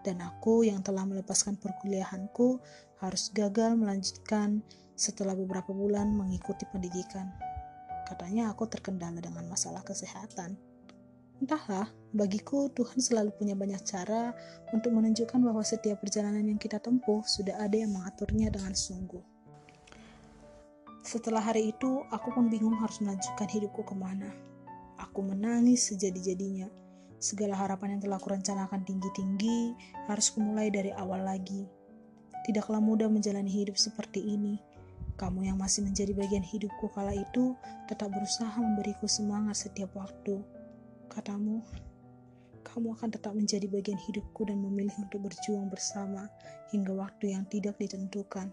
dan 0.00 0.24
aku 0.24 0.64
yang 0.64 0.80
telah 0.80 1.04
melepaskan 1.04 1.60
perkuliahanku 1.60 2.60
harus 3.00 3.32
gagal 3.32 3.76
melanjutkan 3.76 4.64
setelah 4.96 5.32
beberapa 5.32 5.72
bulan 5.72 6.12
mengikuti 6.12 6.68
pendidikan. 6.68 7.32
Katanya 8.04 8.52
aku 8.52 8.68
terkendala 8.68 9.22
dengan 9.22 9.48
masalah 9.48 9.80
kesehatan. 9.80 10.58
Entahlah, 11.40 11.88
bagiku 12.12 12.68
Tuhan 12.68 13.00
selalu 13.00 13.32
punya 13.32 13.56
banyak 13.56 13.80
cara 13.80 14.36
untuk 14.76 14.92
menunjukkan 14.92 15.40
bahwa 15.40 15.64
setiap 15.64 16.04
perjalanan 16.04 16.44
yang 16.44 16.60
kita 16.60 16.76
tempuh 16.76 17.24
sudah 17.24 17.56
ada 17.56 17.80
yang 17.80 17.96
mengaturnya 17.96 18.52
dengan 18.52 18.76
sungguh. 18.76 19.24
Setelah 21.00 21.40
hari 21.40 21.72
itu, 21.72 22.04
aku 22.12 22.28
pun 22.28 22.52
bingung 22.52 22.76
harus 22.76 23.00
melanjutkan 23.00 23.48
hidupku 23.48 23.80
ke 23.88 23.96
mana. 23.96 24.28
Aku 25.00 25.24
menangis 25.24 25.88
sejadi-jadinya 25.88 26.68
Segala 27.20 27.52
harapan 27.52 28.00
yang 28.00 28.08
telah 28.08 28.16
kurencanakan 28.16 28.80
tinggi-tinggi 28.88 29.76
harus 30.08 30.32
kumulai 30.32 30.72
dari 30.72 30.88
awal 30.96 31.20
lagi. 31.20 31.68
Tidaklah 32.48 32.80
mudah 32.80 33.12
menjalani 33.12 33.52
hidup 33.52 33.76
seperti 33.76 34.24
ini. 34.24 34.56
Kamu 35.20 35.44
yang 35.44 35.60
masih 35.60 35.84
menjadi 35.84 36.16
bagian 36.16 36.40
hidupku 36.40 36.88
kala 36.96 37.12
itu 37.12 37.52
tetap 37.84 38.08
berusaha 38.08 38.56
memberiku 38.56 39.04
semangat 39.04 39.68
setiap 39.68 39.92
waktu. 39.92 40.40
Katamu, 41.12 41.60
kamu 42.64 42.96
akan 42.96 43.08
tetap 43.12 43.36
menjadi 43.36 43.68
bagian 43.68 44.00
hidupku 44.00 44.48
dan 44.48 44.56
memilih 44.64 44.96
untuk 44.96 45.28
berjuang 45.28 45.68
bersama 45.68 46.24
hingga 46.72 46.96
waktu 46.96 47.36
yang 47.36 47.44
tidak 47.52 47.76
ditentukan. 47.76 48.48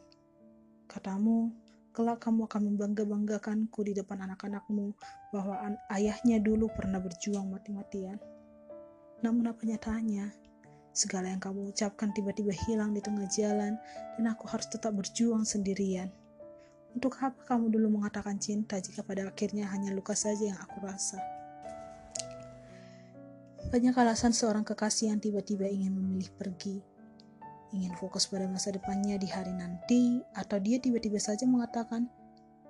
Katamu, 0.91 1.55
kelak 1.95 2.19
kamu 2.19 2.51
akan 2.51 2.61
membangga-banggakanku 2.75 3.79
di 3.87 3.95
depan 3.95 4.27
anak-anakmu 4.27 4.91
bahwa 5.31 5.71
ayahnya 5.95 6.43
dulu 6.43 6.67
pernah 6.75 6.99
berjuang 6.99 7.47
mati-matian. 7.47 8.19
Namun 9.25 9.49
apa 9.49 9.61
nyatanya? 9.65 10.29
Segala 10.93 11.29
yang 11.29 11.41
kamu 11.41 11.73
ucapkan 11.73 12.09
tiba-tiba 12.09 12.53
hilang 12.53 12.93
di 12.93 13.01
tengah 13.01 13.29
jalan 13.29 13.77
dan 14.17 14.25
aku 14.29 14.49
harus 14.49 14.65
tetap 14.65 14.97
berjuang 14.97 15.45
sendirian. 15.45 16.09
Untuk 16.97 17.13
apa 17.21 17.37
kamu 17.45 17.69
dulu 17.69 18.01
mengatakan 18.01 18.41
cinta 18.41 18.81
jika 18.81 19.05
pada 19.05 19.29
akhirnya 19.29 19.69
hanya 19.69 19.93
luka 19.93 20.17
saja 20.17 20.49
yang 20.49 20.57
aku 20.57 20.81
rasa? 20.81 21.21
Banyak 23.69 23.93
alasan 23.93 24.33
seorang 24.33 24.65
kekasih 24.65 25.13
yang 25.13 25.21
tiba-tiba 25.21 25.69
ingin 25.69 25.93
memilih 25.93 26.33
pergi, 26.33 26.81
ingin 27.75 27.93
fokus 27.99 28.25
pada 28.25 28.49
masa 28.49 28.73
depannya 28.73 29.19
di 29.21 29.29
hari 29.29 29.53
nanti, 29.53 30.23
atau 30.33 30.57
dia 30.57 30.79
tiba-tiba 30.79 31.19
saja 31.19 31.43
mengatakan, 31.43 32.09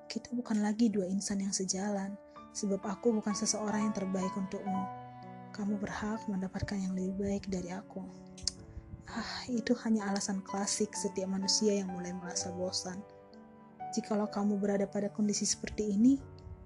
kita 0.10 0.34
bukan 0.34 0.60
lagi 0.60 0.90
dua 0.90 1.06
insan 1.06 1.46
yang 1.46 1.54
sejalan, 1.54 2.18
sebab 2.52 2.82
aku 2.82 3.14
bukan 3.14 3.38
seseorang 3.38 3.88
yang 3.88 3.96
terbaik 3.96 4.34
untukmu. 4.34 5.07
Kamu 5.56 5.80
berhak 5.80 6.24
mendapatkan 6.32 6.78
yang 6.80 6.96
lebih 6.98 7.16
baik 7.20 7.44
dari 7.52 7.72
aku. 7.76 8.02
Ah, 9.08 9.48
itu 9.48 9.72
hanya 9.88 10.12
alasan 10.12 10.44
klasik 10.44 10.92
setiap 10.92 11.32
manusia 11.32 11.80
yang 11.80 11.92
mulai 11.92 12.12
merasa 12.12 12.52
bosan. 12.52 13.00
Jikalau 13.96 14.28
kamu 14.28 14.60
berada 14.60 14.84
pada 14.84 15.08
kondisi 15.08 15.48
seperti 15.48 15.96
ini, 15.96 16.20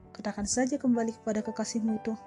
katakan 0.10 0.50
saja 0.50 0.82
kembali 0.82 1.22
kepada 1.22 1.46
kekasihmu 1.46 2.02
itu. 2.02 2.18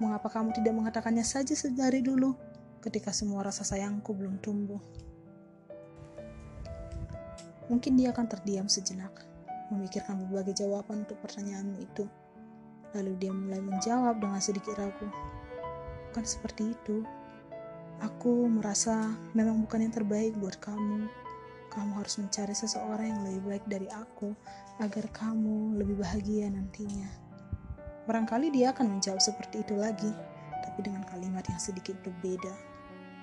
Mengapa 0.00 0.32
kamu 0.32 0.56
tidak 0.56 0.72
mengatakannya 0.72 1.20
saja 1.20 1.52
sedari 1.52 2.00
dulu, 2.00 2.32
ketika 2.80 3.12
semua 3.12 3.44
rasa 3.44 3.68
sayangku 3.68 4.16
belum 4.16 4.40
tumbuh? 4.40 4.80
Mungkin 7.68 8.00
dia 8.00 8.10
akan 8.10 8.26
terdiam 8.26 8.66
sejenak, 8.66 9.12
memikirkan 9.70 10.18
berbagai 10.26 10.64
jawaban 10.64 11.06
untuk 11.06 11.20
pertanyaanmu 11.22 11.78
itu. 11.84 12.08
Lalu 12.96 13.12
dia 13.22 13.30
mulai 13.30 13.62
menjawab 13.62 14.18
dengan 14.18 14.42
sedikit 14.42 14.74
ragu. 14.74 15.06
Bukan 16.10 16.26
seperti 16.26 16.74
itu. 16.74 17.06
Aku 18.02 18.48
merasa 18.50 19.14
memang 19.36 19.62
bukan 19.62 19.86
yang 19.86 19.94
terbaik 19.94 20.34
buat 20.40 20.58
kamu. 20.58 21.06
Kamu 21.70 21.92
harus 22.02 22.18
mencari 22.18 22.50
seseorang 22.50 23.14
yang 23.14 23.20
lebih 23.22 23.42
baik 23.46 23.64
dari 23.70 23.86
aku 23.94 24.34
agar 24.82 25.06
kamu 25.14 25.78
lebih 25.78 26.02
bahagia 26.02 26.50
nantinya. 26.50 27.06
Barangkali 28.10 28.50
dia 28.50 28.74
akan 28.74 28.98
menjawab 28.98 29.22
seperti 29.22 29.62
itu 29.62 29.78
lagi, 29.78 30.10
tapi 30.66 30.82
dengan 30.82 31.06
kalimat 31.06 31.46
yang 31.46 31.62
sedikit 31.62 31.94
berbeda. 32.02 32.50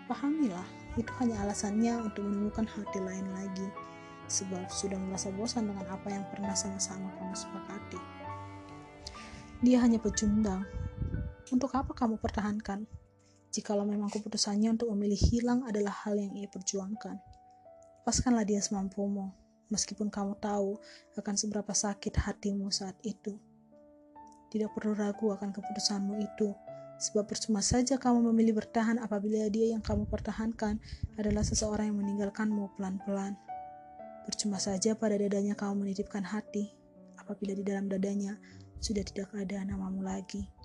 Pahamilah, 0.07 0.63
itu 0.95 1.11
hanya 1.19 1.43
alasannya 1.43 2.07
untuk 2.07 2.23
menemukan 2.23 2.63
hati 2.63 3.03
lain 3.03 3.27
lagi, 3.35 3.67
sebab 4.31 4.63
sudah 4.71 4.95
merasa 4.95 5.27
bosan 5.35 5.67
dengan 5.67 5.83
apa 5.91 6.07
yang 6.07 6.23
pernah 6.31 6.55
sama-sama 6.55 7.11
kamu 7.19 7.35
sepakati. 7.35 7.99
Dia 9.59 9.83
hanya 9.83 9.99
pecundang. 9.99 10.63
Untuk 11.47 11.71
apa 11.79 11.95
kamu 11.95 12.19
pertahankan? 12.19 12.83
Jikalau 13.55 13.87
memang 13.87 14.11
keputusannya 14.11 14.75
untuk 14.75 14.91
memilih 14.91 15.15
hilang 15.31 15.63
adalah 15.63 15.95
hal 16.03 16.19
yang 16.19 16.35
ia 16.35 16.51
perjuangkan. 16.51 17.15
Lepaskanlah 18.03 18.43
dia 18.43 18.59
semampumu, 18.59 19.31
meskipun 19.71 20.11
kamu 20.11 20.35
tahu 20.43 20.75
akan 21.15 21.35
seberapa 21.39 21.71
sakit 21.71 22.19
hatimu 22.19 22.67
saat 22.67 22.99
itu. 23.07 23.39
Tidak 24.51 24.67
perlu 24.75 24.91
ragu 24.91 25.31
akan 25.31 25.55
keputusanmu 25.55 26.19
itu, 26.19 26.51
sebab 26.99 27.23
percuma 27.23 27.63
saja 27.63 27.95
kamu 27.95 28.27
memilih 28.35 28.59
bertahan 28.59 28.99
apabila 28.99 29.47
dia 29.47 29.71
yang 29.71 29.79
kamu 29.79 30.03
pertahankan 30.11 30.83
adalah 31.15 31.47
seseorang 31.47 31.95
yang 31.95 31.99
meninggalkanmu 32.03 32.75
pelan-pelan. 32.75 33.39
Percuma 34.27 34.59
saja 34.59 34.99
pada 34.99 35.15
dadanya 35.15 35.55
kamu 35.55 35.87
menitipkan 35.87 36.27
hati, 36.27 36.75
apabila 37.15 37.55
di 37.55 37.63
dalam 37.63 37.87
dadanya 37.87 38.35
sudah 38.83 39.07
tidak 39.07 39.31
ada 39.31 39.63
namamu 39.63 40.03
lagi. 40.03 40.56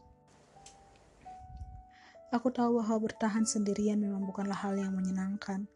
Aku 2.33 2.49
tahu 2.49 2.81
bahwa 2.81 3.13
bertahan 3.13 3.45
sendirian 3.45 4.01
memang 4.01 4.25
bukanlah 4.25 4.57
hal 4.57 4.73
yang 4.81 4.97
menyenangkan. 4.97 5.69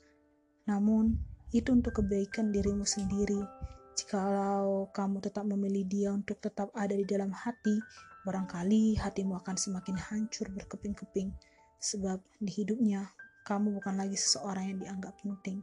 Namun, 0.65 1.21
itu 1.53 1.69
untuk 1.69 2.01
kebaikan 2.01 2.49
dirimu 2.49 2.89
sendiri. 2.89 3.45
Jikalau 3.93 4.89
kamu 4.89 5.21
tetap 5.21 5.45
memilih 5.45 5.85
dia 5.85 6.09
untuk 6.17 6.41
tetap 6.41 6.73
ada 6.73 6.97
di 6.97 7.05
dalam 7.05 7.29
hati, 7.29 7.77
barangkali 8.25 8.97
hatimu 8.97 9.37
akan 9.37 9.53
semakin 9.53 10.01
hancur 10.01 10.49
berkeping-keping. 10.49 11.29
Sebab 11.77 12.25
di 12.41 12.49
hidupnya, 12.49 13.05
kamu 13.45 13.77
bukan 13.77 14.01
lagi 14.01 14.17
seseorang 14.17 14.73
yang 14.73 14.79
dianggap 14.81 15.13
penting. 15.21 15.61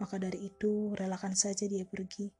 Maka 0.00 0.16
dari 0.16 0.48
itu, 0.48 0.96
relakan 0.96 1.36
saja 1.36 1.68
dia 1.68 1.84
pergi. 1.84 2.32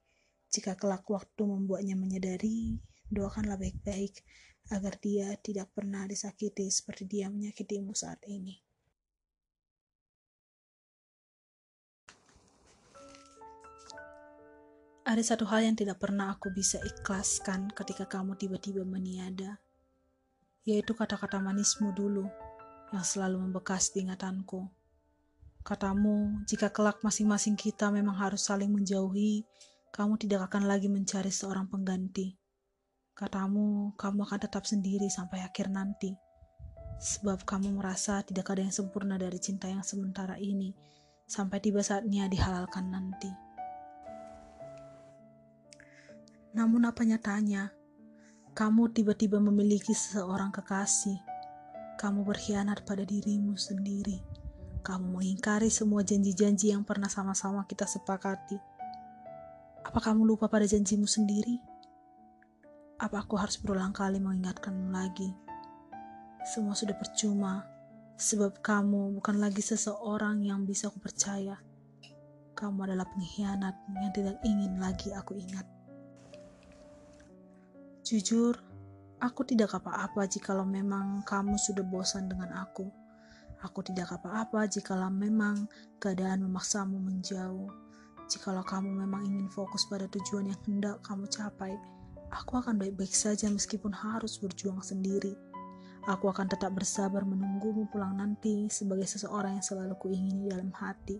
Jika 0.49 0.81
kelak 0.81 1.05
waktu 1.13 1.45
membuatnya 1.45 1.93
menyadari, 1.93 2.81
doakanlah 3.13 3.61
baik-baik 3.61 4.25
agar 4.71 4.99
dia 4.99 5.31
tidak 5.39 5.71
pernah 5.71 6.03
disakiti 6.11 6.67
seperti 6.67 7.07
dia 7.07 7.31
menyakitimu 7.31 7.95
saat 7.95 8.19
ini. 8.27 8.59
Ada 15.07 15.23
satu 15.23 15.47
hal 15.47 15.71
yang 15.71 15.79
tidak 15.79 16.03
pernah 16.03 16.35
aku 16.35 16.51
bisa 16.51 16.83
ikhlaskan 16.83 17.71
ketika 17.71 18.11
kamu 18.11 18.35
tiba-tiba 18.35 18.83
meniada, 18.83 19.63
yaitu 20.67 20.99
kata-kata 20.99 21.39
manismu 21.39 21.95
dulu 21.95 22.27
yang 22.91 23.07
selalu 23.07 23.39
membekas 23.39 23.95
di 23.95 24.03
ingatanku. 24.03 24.67
Katamu, 25.63 26.43
jika 26.51 26.75
kelak 26.75 27.07
masing-masing 27.07 27.55
kita 27.55 27.95
memang 27.95 28.19
harus 28.19 28.51
saling 28.51 28.75
menjauhi, 28.75 29.47
kamu 29.95 30.19
tidak 30.19 30.51
akan 30.51 30.67
lagi 30.67 30.91
mencari 30.91 31.31
seorang 31.31 31.71
pengganti 31.71 32.35
Katamu, 33.17 33.97
kamu 33.97 34.29
akan 34.29 34.41
tetap 34.45 34.69
sendiri 34.69 35.09
sampai 35.09 35.41
akhir 35.41 35.73
nanti. 35.73 36.13
Sebab 37.01 37.49
kamu 37.49 37.81
merasa 37.81 38.21
tidak 38.21 38.53
ada 38.53 38.61
yang 38.61 38.77
sempurna 38.77 39.17
dari 39.17 39.41
cinta 39.41 39.73
yang 39.73 39.81
sementara 39.81 40.37
ini, 40.37 40.77
sampai 41.25 41.57
tiba 41.65 41.81
saatnya 41.81 42.29
dihalalkan 42.29 42.93
nanti. 42.93 43.33
Namun 46.53 46.85
apa 46.85 47.09
nyatanya, 47.09 47.73
kamu 48.53 48.93
tiba-tiba 48.93 49.41
memiliki 49.41 49.97
seseorang 49.97 50.53
kekasih. 50.53 51.17
Kamu 51.97 52.21
berkhianat 52.21 52.85
pada 52.85 53.09
dirimu 53.09 53.57
sendiri. 53.57 54.21
Kamu 54.85 55.17
mengingkari 55.17 55.73
semua 55.73 56.05
janji-janji 56.05 56.69
yang 56.69 56.85
pernah 56.85 57.09
sama-sama 57.09 57.65
kita 57.65 57.89
sepakati. 57.89 58.61
Apa 59.89 60.05
kamu 60.05 60.37
lupa 60.37 60.53
pada 60.53 60.69
janjimu 60.69 61.09
sendiri? 61.09 61.76
Apa 62.97 63.29
aku 63.29 63.37
harus 63.37 63.61
berulang 63.61 63.93
kali 63.93 64.17
mengingatkanmu 64.17 64.89
lagi? 64.89 65.29
Semua 66.49 66.73
sudah 66.73 66.97
percuma, 66.97 67.61
sebab 68.17 68.65
kamu 68.65 69.21
bukan 69.21 69.37
lagi 69.37 69.61
seseorang 69.61 70.41
yang 70.41 70.65
bisa 70.65 70.89
aku 70.89 71.05
percaya. 71.05 71.61
Kamu 72.57 72.89
adalah 72.89 73.05
pengkhianat 73.05 73.77
yang 73.93 74.13
tidak 74.17 74.41
ingin 74.49 74.81
lagi 74.81 75.13
aku 75.13 75.37
ingat. 75.37 75.69
Jujur, 78.01 78.57
aku 79.21 79.45
tidak 79.45 79.77
apa-apa 79.77 80.25
jikalau 80.25 80.65
memang 80.65 81.21
kamu 81.29 81.61
sudah 81.61 81.85
bosan 81.85 82.33
dengan 82.33 82.65
aku. 82.65 82.89
Aku 83.61 83.85
tidak 83.85 84.09
apa-apa 84.09 84.73
jikalau 84.73 85.13
memang 85.13 85.69
keadaan 86.01 86.49
memaksamu 86.49 86.97
menjauh. 86.97 87.69
Jikalau 88.25 88.65
kamu 88.65 89.05
memang 89.05 89.21
ingin 89.29 89.53
fokus 89.53 89.85
pada 89.85 90.09
tujuan 90.09 90.49
yang 90.49 90.61
hendak 90.65 90.97
kamu 91.05 91.29
capai, 91.29 91.77
Aku 92.33 92.59
akan 92.59 92.79
baik-baik 92.83 93.15
saja 93.15 93.47
meskipun 93.47 93.95
harus 93.95 94.39
berjuang 94.43 94.83
sendiri. 94.83 95.35
Aku 96.07 96.31
akan 96.31 96.47
tetap 96.47 96.71
bersabar 96.75 97.27
menunggumu 97.27 97.91
pulang 97.91 98.15
nanti 98.19 98.71
sebagai 98.71 99.07
seseorang 99.07 99.59
yang 99.59 99.67
selalu 99.67 99.95
kuingini 99.99 100.51
dalam 100.51 100.71
hati. 100.75 101.19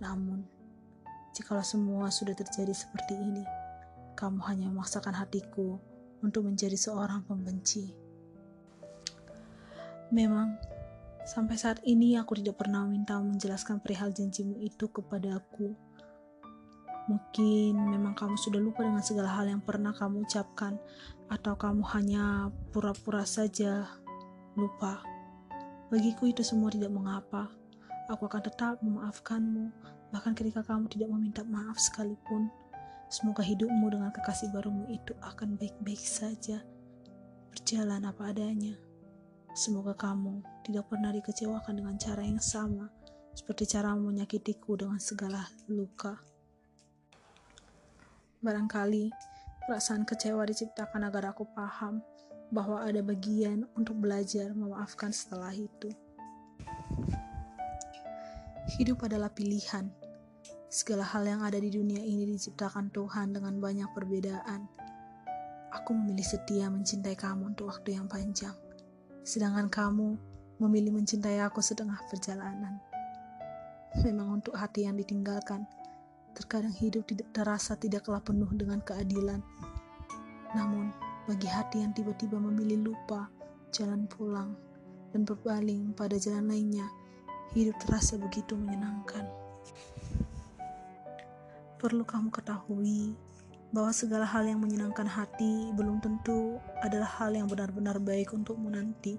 Namun, 0.00 0.44
jikalau 1.36 1.64
semua 1.64 2.08
sudah 2.08 2.32
terjadi 2.32 2.72
seperti 2.72 3.16
ini, 3.16 3.44
kamu 4.16 4.40
hanya 4.48 4.66
memaksakan 4.72 5.12
hatiku 5.16 5.76
untuk 6.24 6.48
menjadi 6.48 6.76
seorang 6.76 7.24
pembenci. 7.28 7.92
Memang, 10.12 10.56
sampai 11.24 11.56
saat 11.56 11.80
ini 11.84 12.16
aku 12.16 12.36
tidak 12.36 12.60
pernah 12.60 12.84
minta 12.84 13.16
menjelaskan 13.20 13.80
perihal 13.80 14.12
janjimu 14.12 14.60
itu 14.60 14.88
kepada 14.88 15.40
aku 15.40 15.72
Mungkin 17.10 17.74
memang 17.74 18.14
kamu 18.14 18.38
sudah 18.38 18.62
lupa 18.62 18.86
dengan 18.86 19.02
segala 19.02 19.34
hal 19.34 19.50
yang 19.50 19.58
pernah 19.58 19.90
kamu 19.90 20.22
ucapkan, 20.22 20.78
atau 21.26 21.58
kamu 21.58 21.82
hanya 21.98 22.52
pura-pura 22.70 23.26
saja 23.26 23.90
lupa. 24.54 25.02
Bagiku 25.90 26.30
itu 26.30 26.46
semua 26.46 26.70
tidak 26.70 26.94
mengapa. 26.94 27.50
Aku 28.08 28.28
akan 28.28 28.42
tetap 28.44 28.78
memaafkanmu, 28.84 29.72
bahkan 30.14 30.36
ketika 30.36 30.62
kamu 30.62 30.86
tidak 30.92 31.08
meminta 31.10 31.42
maaf 31.42 31.80
sekalipun. 31.80 32.52
Semoga 33.12 33.44
hidupmu 33.44 33.92
dengan 33.92 34.08
kekasih 34.08 34.48
barumu 34.56 34.88
itu 34.88 35.12
akan 35.20 35.60
baik-baik 35.60 36.00
saja, 36.00 36.64
berjalan 37.52 38.08
apa 38.08 38.32
adanya. 38.32 38.72
Semoga 39.52 39.92
kamu 39.92 40.40
tidak 40.64 40.88
pernah 40.88 41.12
dikecewakan 41.12 41.76
dengan 41.76 42.00
cara 42.00 42.24
yang 42.24 42.40
sama, 42.40 42.88
seperti 43.36 43.68
cara 43.68 43.92
menyakitiku 43.92 44.80
dengan 44.80 44.96
segala 44.96 45.44
luka. 45.68 46.31
Barangkali 48.42 49.06
perasaan 49.70 50.02
kecewa 50.02 50.42
diciptakan 50.42 51.06
agar 51.06 51.30
aku 51.30 51.46
paham 51.54 52.02
bahwa 52.50 52.82
ada 52.82 52.98
bagian 52.98 53.62
untuk 53.78 54.02
belajar 54.02 54.50
memaafkan 54.50 55.14
setelah 55.14 55.54
itu. 55.54 55.94
Hidup 58.74 59.06
adalah 59.06 59.30
pilihan. 59.30 59.86
Segala 60.66 61.06
hal 61.06 61.22
yang 61.22 61.46
ada 61.46 61.54
di 61.62 61.70
dunia 61.70 62.02
ini 62.02 62.34
diciptakan 62.34 62.90
Tuhan 62.90 63.30
dengan 63.30 63.62
banyak 63.62 63.86
perbedaan. 63.94 64.66
Aku 65.70 65.94
memilih 65.94 66.26
setia 66.26 66.66
mencintai 66.66 67.14
kamu 67.14 67.54
untuk 67.54 67.70
waktu 67.70 67.94
yang 67.94 68.10
panjang, 68.10 68.58
sedangkan 69.22 69.70
kamu 69.70 70.18
memilih 70.58 70.90
mencintai 70.98 71.38
aku 71.46 71.62
setengah 71.62 72.02
perjalanan. 72.10 72.82
Memang 74.02 74.42
untuk 74.42 74.58
hati 74.58 74.90
yang 74.90 74.98
ditinggalkan, 74.98 75.62
terkadang 76.32 76.72
hidup 76.72 77.04
tidak 77.08 77.28
terasa 77.36 77.76
tidaklah 77.76 78.20
penuh 78.20 78.48
dengan 78.52 78.80
keadilan. 78.80 79.40
Namun, 80.52 80.92
bagi 81.24 81.48
hati 81.48 81.80
yang 81.80 81.94
tiba-tiba 81.96 82.36
memilih 82.36 82.92
lupa, 82.92 83.30
jalan 83.72 84.04
pulang, 84.10 84.52
dan 85.12 85.24
berpaling 85.24 85.96
pada 85.96 86.16
jalan 86.20 86.48
lainnya, 86.48 86.88
hidup 87.56 87.76
terasa 87.84 88.16
begitu 88.20 88.56
menyenangkan. 88.56 89.24
Perlu 91.80 92.04
kamu 92.04 92.28
ketahui 92.30 93.16
bahwa 93.72 93.90
segala 93.90 94.28
hal 94.28 94.44
yang 94.44 94.60
menyenangkan 94.60 95.08
hati 95.08 95.72
belum 95.72 96.04
tentu 96.04 96.60
adalah 96.84 97.08
hal 97.08 97.32
yang 97.32 97.48
benar-benar 97.48 97.96
baik 97.96 98.36
untukmu 98.36 98.68
nanti, 98.68 99.16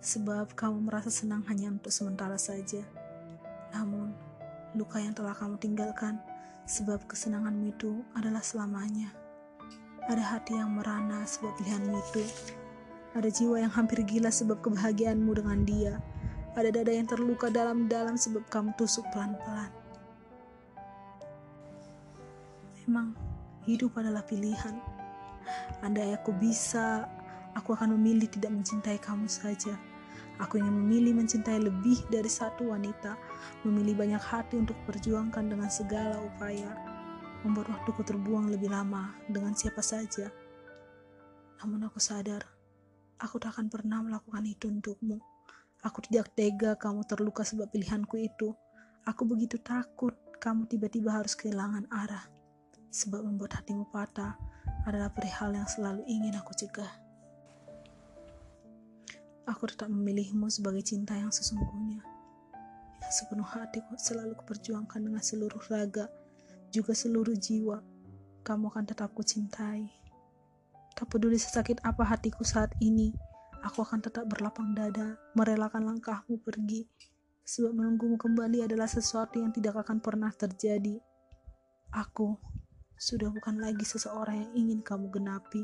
sebab 0.00 0.56
kamu 0.56 0.88
merasa 0.88 1.12
senang 1.12 1.44
hanya 1.52 1.68
untuk 1.68 1.92
sementara 1.92 2.40
saja. 2.40 2.80
Luka 4.86 5.02
yang 5.02 5.18
telah 5.18 5.34
kamu 5.34 5.58
tinggalkan, 5.58 6.22
sebab 6.62 7.10
kesenanganmu 7.10 7.74
itu 7.74 8.06
adalah 8.14 8.38
selamanya. 8.38 9.10
Ada 10.06 10.22
hati 10.22 10.54
yang 10.54 10.78
merana 10.78 11.26
sebab 11.26 11.58
pilihanmu 11.58 11.90
itu. 11.90 12.22
Ada 13.18 13.26
jiwa 13.26 13.66
yang 13.66 13.72
hampir 13.74 14.06
gila 14.06 14.30
sebab 14.30 14.62
kebahagiaanmu 14.62 15.26
dengan 15.34 15.66
dia. 15.66 15.98
Ada 16.54 16.70
dada 16.70 16.94
yang 16.94 17.10
terluka 17.10 17.50
dalam-dalam 17.50 18.14
sebab 18.14 18.46
kamu 18.46 18.78
tusuk 18.78 19.02
pelan-pelan. 19.10 19.74
Memang 22.86 23.18
hidup 23.66 23.90
adalah 23.98 24.22
pilihan. 24.22 24.78
Andai 25.82 26.14
aku 26.14 26.30
bisa, 26.30 27.10
aku 27.58 27.74
akan 27.74 27.98
memilih 27.98 28.30
tidak 28.30 28.54
mencintai 28.54 29.02
kamu 29.02 29.26
saja. 29.26 29.74
Aku 30.36 30.60
ingin 30.60 30.72
memilih 30.72 31.16
mencintai 31.16 31.64
lebih 31.64 32.04
dari 32.12 32.28
satu 32.28 32.68
wanita, 32.72 33.16
memilih 33.64 33.96
banyak 33.96 34.20
hati 34.20 34.60
untuk 34.60 34.76
perjuangkan 34.84 35.48
dengan 35.48 35.72
segala 35.72 36.20
upaya, 36.20 36.76
membuat 37.40 37.72
waktuku 37.72 38.04
terbuang 38.04 38.52
lebih 38.52 38.68
lama 38.68 39.16
dengan 39.32 39.56
siapa 39.56 39.80
saja. 39.80 40.28
Namun 41.64 41.88
aku 41.88 41.96
sadar, 41.96 42.44
aku 43.16 43.40
tak 43.40 43.56
akan 43.56 43.72
pernah 43.72 44.04
melakukan 44.04 44.44
itu 44.44 44.68
untukmu. 44.68 45.16
Aku 45.80 46.04
tidak 46.04 46.36
tega 46.36 46.76
kamu 46.76 47.08
terluka 47.08 47.40
sebab 47.40 47.72
pilihanku 47.72 48.20
itu. 48.20 48.52
Aku 49.08 49.24
begitu 49.24 49.56
takut 49.56 50.12
kamu 50.36 50.68
tiba-tiba 50.68 51.16
harus 51.16 51.32
kehilangan 51.32 51.88
arah 51.88 52.36
sebab 52.96 53.24
membuat 53.24 53.60
hatimu 53.60 53.88
patah 53.92 54.40
adalah 54.88 55.12
perihal 55.12 55.52
yang 55.52 55.68
selalu 55.68 56.00
ingin 56.08 56.32
aku 56.38 56.56
cegah. 56.56 57.05
Aku 59.46 59.70
tetap 59.70 59.86
memilihmu 59.86 60.50
sebagai 60.50 60.82
cinta 60.82 61.14
yang 61.14 61.30
sesungguhnya, 61.30 62.02
yang 62.98 63.12
sepenuh 63.14 63.46
hati 63.46 63.78
selalu 63.94 64.34
kuperjuangkan 64.42 64.98
dengan 64.98 65.22
seluruh 65.22 65.62
raga, 65.70 66.10
juga 66.74 66.90
seluruh 66.92 67.38
jiwa. 67.38 67.78
Kamu 68.42 68.74
akan 68.74 68.84
tetap 68.90 69.14
kucintai. 69.14 69.86
Tak 70.98 71.06
peduli 71.06 71.38
sesakit 71.38 71.78
apa 71.86 72.02
hatiku 72.02 72.42
saat 72.42 72.74
ini, 72.82 73.14
aku 73.62 73.86
akan 73.86 74.02
tetap 74.02 74.26
berlapang 74.26 74.74
dada, 74.74 75.14
merelakan 75.38 75.94
langkahmu 75.94 76.42
pergi, 76.42 76.86
sebab 77.46 77.70
menunggumu 77.70 78.18
kembali 78.18 78.66
adalah 78.66 78.90
sesuatu 78.90 79.38
yang 79.38 79.54
tidak 79.54 79.78
akan 79.86 80.02
pernah 80.02 80.34
terjadi. 80.34 80.98
Aku 81.94 82.34
sudah 82.98 83.30
bukan 83.30 83.62
lagi 83.62 83.86
seseorang 83.86 84.42
yang 84.42 84.52
ingin 84.66 84.80
kamu 84.82 85.06
genapi. 85.14 85.62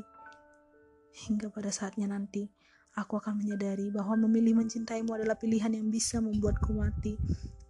Hingga 1.27 1.51
pada 1.51 1.69
saatnya 1.69 2.07
nanti, 2.07 2.47
aku 2.93 3.17
akan 3.17 3.41
menyadari 3.41 3.89
bahwa 3.89 4.13
memilih 4.25 4.57
mencintaimu 4.61 5.17
adalah 5.17 5.37
pilihan 5.37 5.73
yang 5.73 5.89
bisa 5.89 6.21
membuatku 6.21 6.73
mati, 6.73 7.17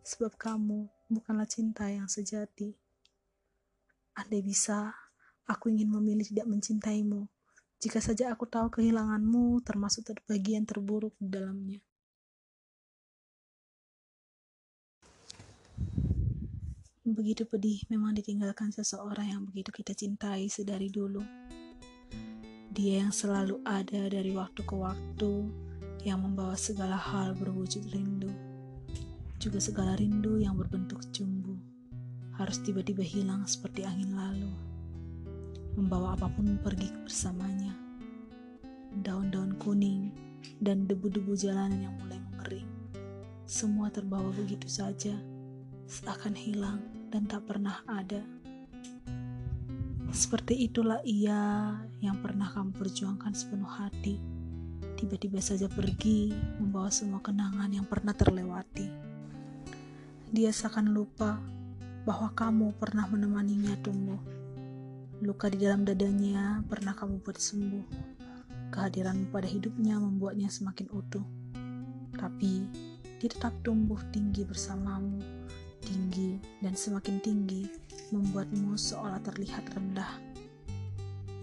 sebab 0.03 0.35
kamu 0.35 0.87
bukanlah 1.07 1.47
cinta 1.47 1.87
yang 1.87 2.11
sejati. 2.11 2.75
Andai 4.13 4.43
bisa, 4.43 4.93
aku 5.47 5.71
ingin 5.71 5.89
memilih 5.89 6.27
tidak 6.27 6.47
mencintaimu, 6.47 7.27
jika 7.83 7.99
saja 7.99 8.31
aku 8.31 8.47
tahu 8.47 8.71
kehilanganmu 8.71 9.59
termasuk 9.67 10.15
bagian 10.23 10.63
terburuk 10.63 11.11
di 11.19 11.27
dalamnya. 11.27 11.83
Begitu 17.03 17.43
pedih 17.43 17.83
memang 17.91 18.15
ditinggalkan 18.15 18.71
seseorang 18.71 19.27
yang 19.27 19.43
begitu 19.43 19.75
kita 19.75 19.91
cintai 19.91 20.47
sedari 20.47 20.87
dulu. 20.87 21.19
Dia 22.73 23.05
yang 23.05 23.13
selalu 23.13 23.61
ada 23.69 24.09
dari 24.09 24.33
waktu 24.33 24.65
ke 24.65 24.73
waktu, 24.73 25.45
yang 26.01 26.25
membawa 26.25 26.57
segala 26.57 26.97
hal 26.97 27.37
berwujud 27.37 27.85
rindu. 27.93 28.33
Juga 29.37 29.61
segala 29.61 29.93
rindu 29.93 30.41
yang 30.41 30.57
berbentuk 30.57 31.05
cumbu, 31.13 31.53
harus 32.33 32.57
tiba-tiba 32.65 33.05
hilang 33.05 33.45
seperti 33.45 33.85
angin 33.85 34.17
lalu. 34.17 34.49
Membawa 35.77 36.17
apa 36.17 36.33
pun 36.33 36.57
pergi 36.65 36.89
bersamanya. 37.05 37.77
Daun-daun 39.05 39.53
kuning 39.61 40.09
dan 40.57 40.89
debu-debu 40.89 41.37
jalanan 41.37 41.77
yang 41.77 41.93
mulai 42.01 42.17
mengering. 42.17 42.69
Semua 43.45 43.93
terbawa 43.93 44.33
begitu 44.33 44.65
saja 44.65 45.13
seakan 45.85 46.33
hilang 46.33 46.81
dan 47.13 47.29
tak 47.29 47.45
pernah 47.45 47.85
ada. 47.85 48.25
Seperti 50.09 50.65
itulah 50.65 51.05
ia 51.05 51.77
yang 52.03 52.19
pernah 52.19 52.51
kamu 52.51 52.75
perjuangkan 52.75 53.31
sepenuh 53.31 53.71
hati. 53.71 54.19
Tiba-tiba 54.99 55.39
saja 55.39 55.71
pergi, 55.71 56.35
membawa 56.59 56.91
semua 56.91 57.23
kenangan 57.23 57.71
yang 57.71 57.87
pernah 57.87 58.11
terlewati. 58.11 58.91
Dia 60.35 60.51
seakan 60.51 60.91
lupa 60.91 61.39
bahwa 62.03 62.35
kamu 62.35 62.75
pernah 62.75 63.07
menemaninya 63.07 63.79
tumbuh. 63.79 64.19
Luka 65.23 65.47
di 65.47 65.63
dalam 65.63 65.87
dadanya 65.87 66.59
pernah 66.67 66.91
kamu 66.91 67.23
buat 67.23 67.39
sembuh. 67.39 67.87
Kehadiranmu 68.75 69.31
pada 69.31 69.47
hidupnya 69.47 69.95
membuatnya 69.95 70.51
semakin 70.51 70.91
utuh. 70.91 71.23
Tapi 72.19 72.67
dia 73.23 73.29
tetap 73.31 73.55
tumbuh 73.63 74.03
tinggi 74.11 74.43
bersamamu 74.43 75.23
tinggi 75.83 76.39
dan 76.63 76.73
semakin 76.73 77.19
tinggi 77.19 77.67
membuatmu 78.15 78.79
seolah 78.79 79.19
terlihat 79.21 79.67
rendah. 79.75 80.32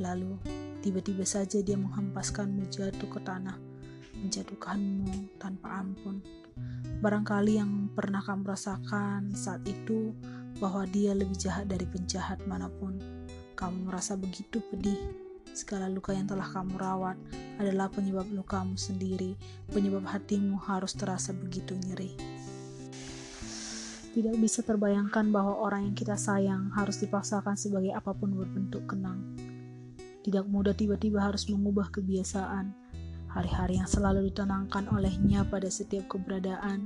Lalu, 0.01 0.41
tiba-tiba 0.81 1.29
saja 1.29 1.61
dia 1.61 1.77
menghempaskanmu 1.77 2.73
jatuh 2.73 3.09
ke 3.13 3.21
tanah, 3.21 3.61
menjatuhkanmu 4.17 5.37
tanpa 5.37 5.85
ampun. 5.85 6.25
Barangkali 7.05 7.61
yang 7.61 7.93
pernah 7.93 8.25
kamu 8.25 8.49
rasakan 8.49 9.33
saat 9.37 9.61
itu 9.69 10.17
bahwa 10.57 10.89
dia 10.89 11.13
lebih 11.13 11.37
jahat 11.37 11.69
dari 11.69 11.85
penjahat 11.85 12.41
mana 12.49 12.73
pun. 12.73 12.97
Kamu 13.57 13.93
merasa 13.93 14.17
begitu 14.17 14.65
pedih. 14.73 14.97
Segala 15.53 15.91
luka 15.93 16.17
yang 16.17 16.25
telah 16.25 16.49
kamu 16.49 16.81
rawat 16.81 17.21
adalah 17.61 17.93
penyebab 17.93 18.25
lukamu 18.33 18.81
sendiri, 18.81 19.37
penyebab 19.69 20.09
hatimu 20.09 20.57
harus 20.65 20.97
terasa 20.97 21.37
begitu 21.37 21.77
nyeri. 21.77 22.17
Tidak 24.11 24.35
bisa 24.41 24.65
terbayangkan 24.65 25.29
bahwa 25.29 25.61
orang 25.61 25.93
yang 25.93 25.97
kita 25.97 26.17
sayang 26.17 26.73
harus 26.73 26.99
dipaksakan 26.99 27.55
sebagai 27.55 27.93
apa 27.93 28.11
pun 28.17 28.33
berbentuk 28.33 28.89
kenang. 28.89 29.50
Tidak 30.21 30.45
mudah 30.47 30.77
tiba-tiba 30.77 31.25
harus 31.25 31.49
mengubah 31.49 31.89
kebiasaan. 31.93 32.73
Hari-hari 33.31 33.79
yang 33.79 33.89
selalu 33.89 34.29
ditenangkan 34.29 34.91
olehnya 34.91 35.47
pada 35.47 35.71
setiap 35.71 36.11
keberadaan, 36.11 36.85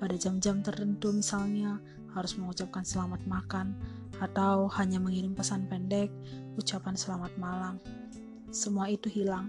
pada 0.00 0.16
jam-jam 0.16 0.64
tertentu 0.64 1.12
misalnya, 1.12 1.78
harus 2.16 2.34
mengucapkan 2.40 2.82
selamat 2.82 3.22
makan, 3.28 3.76
atau 4.18 4.66
hanya 4.78 4.98
mengirim 4.98 5.36
pesan 5.36 5.68
pendek, 5.68 6.08
ucapan 6.56 6.96
selamat 6.96 7.32
malam. 7.36 7.76
Semua 8.48 8.88
itu 8.88 9.08
hilang 9.12 9.48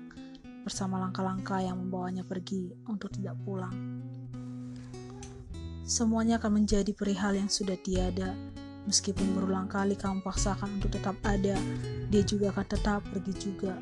bersama 0.64 1.00
langkah-langkah 1.00 1.60
yang 1.60 1.80
membawanya 1.80 2.24
pergi 2.24 2.72
untuk 2.88 3.12
tidak 3.12 3.36
pulang 3.44 3.76
semuanya 5.84 6.40
akan 6.40 6.64
menjadi 6.64 6.96
perihal 6.96 7.36
yang 7.36 7.52
sudah 7.52 7.76
tiada. 7.76 8.32
Meskipun 8.84 9.32
berulang 9.36 9.72
kali 9.72 9.96
kamu 9.96 10.20
paksakan 10.24 10.80
untuk 10.80 10.92
tetap 10.92 11.16
ada, 11.24 11.56
dia 12.12 12.24
juga 12.24 12.52
akan 12.52 12.68
tetap 12.68 13.00
pergi 13.08 13.34
juga. 13.40 13.80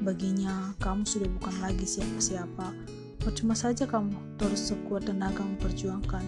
Baginya, 0.00 0.72
kamu 0.80 1.04
sudah 1.04 1.28
bukan 1.36 1.54
lagi 1.60 1.84
siapa-siapa. 1.84 2.72
Percuma 3.18 3.52
saja 3.52 3.84
kamu 3.84 4.40
terus 4.40 4.72
sekuat 4.72 5.10
tenaga 5.10 5.44
memperjuangkan, 5.44 6.24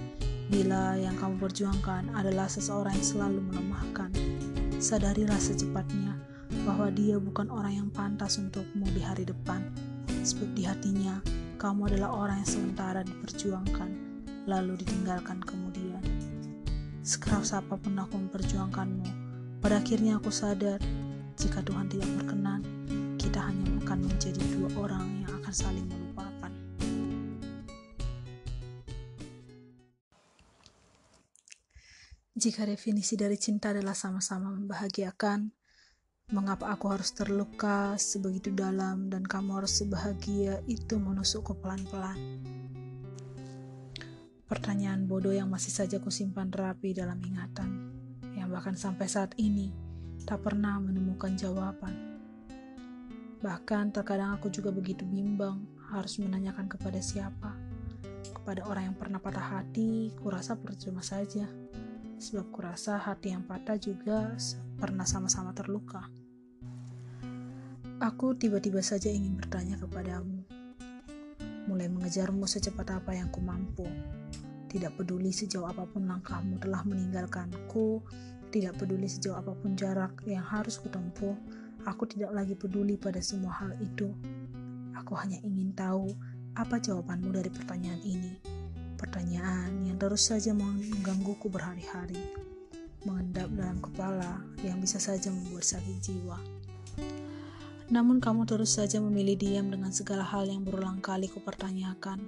bila 0.50 0.98
yang 0.98 1.14
kamu 1.16 1.38
perjuangkan 1.38 2.12
adalah 2.12 2.50
seseorang 2.50 2.92
yang 2.92 3.08
selalu 3.08 3.40
melemahkan. 3.40 4.10
Sadarilah 4.82 5.38
secepatnya 5.38 6.18
bahwa 6.66 6.90
dia 6.90 7.16
bukan 7.16 7.48
orang 7.48 7.78
yang 7.78 7.88
pantas 7.94 8.36
untukmu 8.36 8.84
di 8.90 9.00
hari 9.00 9.24
depan, 9.24 9.64
sebab 10.26 10.50
di 10.52 10.66
hatinya 10.66 11.22
kamu 11.56 11.94
adalah 11.94 12.10
orang 12.26 12.42
yang 12.42 12.50
sementara 12.50 13.00
diperjuangkan 13.06 13.90
lalu 14.50 14.74
ditinggalkan 14.82 15.38
kemudian. 15.46 16.02
Sekeras 17.00 17.56
apa 17.56 17.80
pun 17.80 17.96
aku 17.96 18.20
memperjuangkanmu, 18.20 19.08
pada 19.64 19.80
akhirnya 19.80 20.20
aku 20.20 20.28
sadar 20.28 20.76
jika 21.40 21.64
Tuhan 21.64 21.88
tidak 21.88 22.04
berkenan, 22.20 22.60
kita 23.16 23.40
hanya 23.40 23.72
akan 23.80 24.04
menjadi 24.04 24.36
dua 24.52 24.68
orang 24.76 25.24
yang 25.24 25.32
akan 25.40 25.54
saling 25.56 25.88
melupakan. 25.88 26.52
Jika 32.36 32.68
definisi 32.68 33.16
dari 33.16 33.40
cinta 33.40 33.72
adalah 33.72 33.96
sama-sama 33.96 34.52
membahagiakan, 34.52 35.48
mengapa 36.36 36.68
aku 36.68 36.92
harus 36.92 37.16
terluka 37.16 37.96
sebegitu 37.96 38.52
dalam 38.52 39.08
dan 39.08 39.24
kamu 39.24 39.64
harus 39.64 39.80
sebahagia 39.80 40.60
itu 40.68 41.00
menusukku 41.00 41.56
pelan-pelan? 41.64 42.20
Pertanyaan 44.50 45.06
bodoh 45.06 45.30
yang 45.30 45.46
masih 45.46 45.70
saja 45.70 46.02
kusimpan 46.02 46.50
rapi 46.50 46.90
dalam 46.90 47.22
ingatan, 47.22 47.94
yang 48.34 48.50
bahkan 48.50 48.74
sampai 48.74 49.06
saat 49.06 49.30
ini 49.38 49.70
tak 50.26 50.42
pernah 50.42 50.74
menemukan 50.82 51.38
jawaban. 51.38 52.18
Bahkan 53.46 53.94
terkadang 53.94 54.34
aku 54.34 54.50
juga 54.50 54.74
begitu 54.74 55.06
bimbang 55.06 55.70
harus 55.94 56.18
menanyakan 56.18 56.66
kepada 56.66 56.98
siapa. 56.98 57.54
Kepada 58.34 58.66
orang 58.66 58.90
yang 58.90 58.96
pernah 58.98 59.22
patah 59.22 59.62
hati, 59.62 60.10
kurasa 60.18 60.58
percuma 60.58 60.98
saja. 60.98 61.46
Sebab 62.18 62.50
kurasa 62.50 62.98
hati 62.98 63.30
yang 63.30 63.46
patah 63.46 63.78
juga 63.78 64.34
pernah 64.82 65.06
sama-sama 65.06 65.54
terluka. 65.54 66.10
Aku 68.02 68.34
tiba-tiba 68.34 68.82
saja 68.82 69.14
ingin 69.14 69.38
bertanya 69.38 69.78
kepadamu, 69.78 70.42
mulai 71.70 71.86
mengejarmu 71.86 72.50
secepat 72.50 72.98
apa 72.98 73.14
yang 73.14 73.30
ku 73.30 73.38
mampu 73.38 73.86
tidak 74.70 74.94
peduli 74.94 75.34
sejauh 75.34 75.66
apa 75.66 75.82
pun 75.90 76.06
langkahmu 76.06 76.62
telah 76.62 76.86
meninggalkanku, 76.86 78.06
tidak 78.54 78.78
peduli 78.78 79.10
sejauh 79.10 79.34
apa 79.34 79.50
pun 79.58 79.74
jarak 79.74 80.14
yang 80.30 80.46
harus 80.46 80.78
kutempuh, 80.78 81.34
aku 81.90 82.06
tidak 82.06 82.30
lagi 82.30 82.54
peduli 82.54 82.94
pada 82.94 83.18
semua 83.18 83.50
hal 83.58 83.74
itu. 83.82 84.14
Aku 84.94 85.18
hanya 85.18 85.42
ingin 85.42 85.74
tahu 85.74 86.06
apa 86.54 86.78
jawabanmu 86.78 87.34
dari 87.34 87.50
pertanyaan 87.50 87.98
ini. 88.06 88.38
Pertanyaan 88.94 89.90
yang 89.90 89.98
terus 89.98 90.30
saja 90.30 90.54
menggangguku 90.54 91.50
berhari-hari, 91.50 92.20
mengendap 93.02 93.50
dalam 93.50 93.82
kepala 93.82 94.38
yang 94.62 94.78
bisa 94.78 95.02
saja 95.02 95.34
membuat 95.34 95.66
sakit 95.66 95.98
jiwa. 95.98 96.38
Namun 97.90 98.22
kamu 98.22 98.46
terus 98.46 98.78
saja 98.78 99.02
memilih 99.02 99.34
diam 99.34 99.66
dengan 99.66 99.90
segala 99.90 100.22
hal 100.22 100.46
yang 100.46 100.62
berulang 100.62 101.02
kali 101.02 101.26
kupertanyakan. 101.26 102.22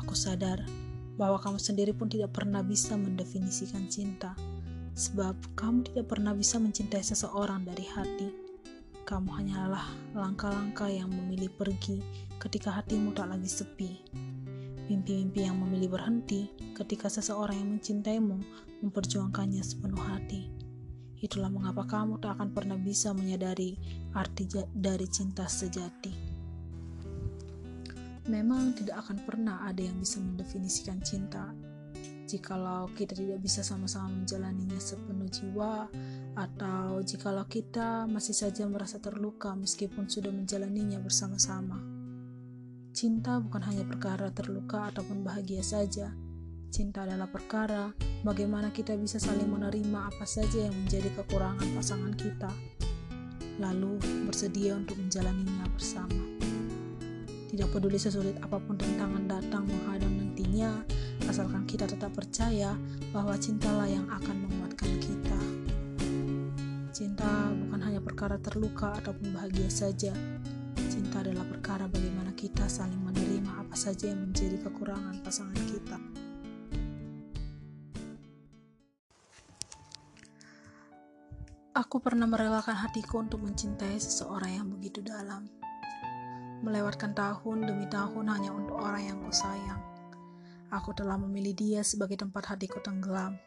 Aku 0.00 0.16
sadar 0.16 0.64
bahwa 1.16 1.40
kamu 1.40 1.58
sendiri 1.60 1.92
pun 1.96 2.08
tidak 2.12 2.36
pernah 2.36 2.60
bisa 2.60 2.96
mendefinisikan 2.96 3.88
cinta, 3.88 4.36
sebab 4.96 5.36
kamu 5.56 5.84
tidak 5.92 6.12
pernah 6.12 6.32
bisa 6.32 6.56
mencintai 6.56 7.04
seseorang 7.04 7.64
dari 7.64 7.84
hati. 7.84 8.28
Kamu 9.06 9.28
hanyalah 9.32 9.86
langkah-langkah 10.16 10.90
yang 10.90 11.12
memilih 11.12 11.52
pergi 11.52 12.02
ketika 12.40 12.74
hatimu 12.80 13.14
tak 13.14 13.30
lagi 13.30 13.46
sepi. 13.46 13.90
Mimpi-mimpi 14.86 15.46
yang 15.46 15.58
memilih 15.58 15.94
berhenti 15.98 16.50
ketika 16.74 17.10
seseorang 17.10 17.58
yang 17.58 17.70
mencintaimu 17.78 18.38
memperjuangkannya 18.82 19.62
sepenuh 19.62 19.98
hati. 19.98 20.50
Itulah 21.22 21.48
mengapa 21.48 21.86
kamu 21.86 22.18
tak 22.18 22.38
akan 22.38 22.50
pernah 22.50 22.78
bisa 22.78 23.14
menyadari 23.14 23.78
arti 24.14 24.46
dari 24.74 25.06
cinta 25.06 25.48
sejati. 25.48 26.25
Memang 28.26 28.74
tidak 28.74 29.06
akan 29.06 29.22
pernah 29.22 29.62
ada 29.62 29.78
yang 29.78 30.02
bisa 30.02 30.18
mendefinisikan 30.18 30.98
cinta. 30.98 31.54
Jikalau 32.26 32.90
kita 32.98 33.14
tidak 33.14 33.38
bisa 33.38 33.62
sama-sama 33.62 34.10
menjalaninya 34.10 34.82
sepenuh 34.82 35.30
jiwa, 35.30 35.86
atau 36.34 36.98
jikalau 37.06 37.46
kita 37.46 38.10
masih 38.10 38.34
saja 38.34 38.66
merasa 38.66 38.98
terluka 38.98 39.54
meskipun 39.54 40.10
sudah 40.10 40.34
menjalaninya 40.34 40.98
bersama-sama. 40.98 41.78
Cinta 42.90 43.38
bukan 43.38 43.62
hanya 43.70 43.86
perkara 43.86 44.34
terluka 44.34 44.90
ataupun 44.90 45.22
bahagia 45.22 45.62
saja. 45.62 46.10
Cinta 46.74 47.06
adalah 47.06 47.30
perkara 47.30 47.94
bagaimana 48.26 48.74
kita 48.74 48.98
bisa 48.98 49.22
saling 49.22 49.46
menerima 49.46 50.10
apa 50.10 50.26
saja 50.26 50.66
yang 50.66 50.74
menjadi 50.74 51.14
kekurangan 51.14 51.78
pasangan 51.78 52.10
kita, 52.18 52.50
lalu 53.62 54.02
bersedia 54.26 54.74
untuk 54.74 54.98
menjalaninya 54.98 55.70
bersama. 55.70 56.25
Tidak 57.56 57.72
peduli 57.72 57.96
sesulit 57.96 58.36
apa 58.44 58.60
pun 58.60 58.76
tantangan 58.76 59.32
datang 59.32 59.64
menghadang 59.64 60.12
nantinya, 60.12 60.76
asalkan 61.24 61.64
kita 61.64 61.88
tetap 61.88 62.12
percaya 62.12 62.76
bahwa 63.16 63.32
cintalah 63.40 63.88
yang 63.88 64.04
akan 64.12 64.44
menguatkan 64.44 64.92
kita. 65.00 65.40
Cinta 66.92 67.48
bukan 67.56 67.80
hanya 67.80 68.04
perkara 68.04 68.36
terluka 68.36 68.92
ataupun 69.00 69.32
bahagia 69.32 69.72
saja. 69.72 70.12
Cinta 70.92 71.24
adalah 71.24 71.48
perkara 71.48 71.88
bagaimana 71.88 72.36
kita 72.36 72.68
saling 72.68 73.00
menerima 73.00 73.48
apa 73.48 73.72
saja 73.72 74.12
yang 74.12 74.28
menjadi 74.28 74.60
kekurangan 74.60 75.24
pasangan 75.24 75.56
kita. 75.56 75.96
Aku 81.72 82.04
pernah 82.04 82.28
merelakan 82.28 82.76
hatiku 82.84 83.24
untuk 83.24 83.40
mencintai 83.40 83.96
seseorang 83.96 84.60
yang 84.60 84.68
begitu 84.68 85.00
dalam 85.00 85.48
melewatkan 86.64 87.12
tahun 87.12 87.68
demi 87.68 87.84
tahun 87.88 88.28
hanya 88.32 88.52
untuk 88.52 88.80
orang 88.80 89.04
yang 89.04 89.18
kusayang. 89.24 89.82
Aku 90.72 90.92
telah 90.96 91.16
memilih 91.20 91.54
dia 91.54 91.80
sebagai 91.84 92.18
tempat 92.18 92.56
hatiku 92.56 92.82
tenggelam, 92.82 93.38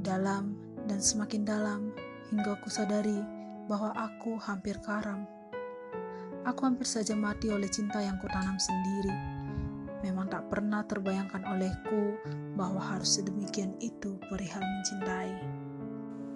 dalam 0.00 0.58
dan 0.84 0.98
semakin 1.00 1.46
dalam 1.46 1.94
hingga 2.28 2.58
ku 2.60 2.68
sadari 2.68 3.22
bahwa 3.70 3.94
aku 3.96 4.36
hampir 4.42 4.76
karam. 4.82 5.24
Aku 6.44 6.68
hampir 6.68 6.84
saja 6.84 7.16
mati 7.16 7.48
oleh 7.48 7.70
cinta 7.72 8.04
yang 8.04 8.20
kutanam 8.20 8.60
sendiri. 8.60 9.14
Memang 10.04 10.28
tak 10.28 10.52
pernah 10.52 10.84
terbayangkan 10.84 11.40
olehku 11.48 12.20
bahwa 12.60 12.76
harus 12.76 13.16
sedemikian 13.16 13.72
itu 13.80 14.20
perihal 14.28 14.60
mencintai. 14.60 15.32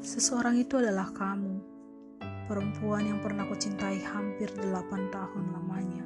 Seseorang 0.00 0.56
itu 0.56 0.80
adalah 0.80 1.12
kamu 1.12 1.57
perempuan 2.48 3.04
yang 3.04 3.20
pernah 3.20 3.44
kucintai 3.44 4.00
hampir 4.08 4.48
delapan 4.56 5.12
tahun 5.12 5.52
lamanya, 5.52 6.04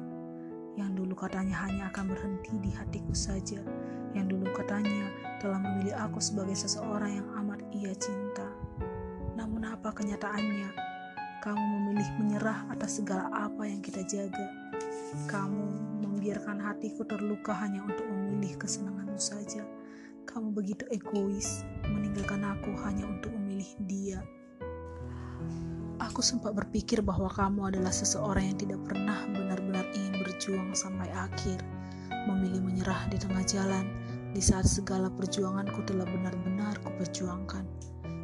yang 0.75 0.91
dulu 0.91 1.15
katanya 1.15 1.55
hanya 1.63 1.87
akan 1.87 2.11
berhenti 2.11 2.59
di 2.59 2.67
hatiku 2.75 3.15
saja, 3.15 3.63
yang 4.11 4.27
dulu 4.27 4.51
katanya 4.51 5.07
telah 5.39 5.63
memilih 5.63 5.95
aku 5.95 6.19
sebagai 6.19 6.59
seseorang 6.59 7.23
yang 7.23 7.27
amat 7.39 7.63
ia 7.71 7.95
cinta. 7.95 8.51
Namun 9.39 9.63
apa 9.63 9.95
kenyataannya? 9.95 10.69
Kamu 11.39 11.63
memilih 11.79 12.07
menyerah 12.19 12.67
atas 12.71 12.99
segala 12.99 13.31
apa 13.31 13.63
yang 13.63 13.79
kita 13.79 14.03
jaga. 14.03 14.47
Kamu 15.31 15.99
membiarkan 16.03 16.59
hatiku 16.59 17.07
terluka 17.07 17.55
hanya 17.55 17.83
untuk 17.83 18.07
memilih 18.07 18.59
kesenanganmu 18.59 19.19
saja. 19.19 19.63
Kamu 20.23 20.55
begitu 20.55 20.87
egois, 20.91 21.63
meninggalkan 21.87 22.43
aku 22.47 22.71
hanya 22.87 23.07
untuk 23.07 23.31
memilih 23.35 23.67
dia. 23.83 24.23
Aku 26.11 26.19
sempat 26.19 26.51
berpikir 26.51 26.99
bahwa 26.99 27.31
kamu 27.31 27.71
adalah 27.71 27.95
seseorang 27.95 28.51
yang 28.51 28.59
tidak 28.59 28.83
pernah 28.83 29.23
benar-benar 29.31 29.87
ingin 29.95 30.19
berjuang 30.19 30.75
sampai 30.75 31.07
akhir, 31.15 31.63
memilih 32.27 32.59
menyerah 32.59 33.07
di 33.07 33.15
tengah 33.15 33.39
jalan 33.47 33.87
di 34.35 34.43
saat 34.43 34.67
segala 34.67 35.07
perjuanganku 35.07 35.79
telah 35.87 36.03
benar-benar 36.03 36.75
kuperjuangkan. 36.83 37.63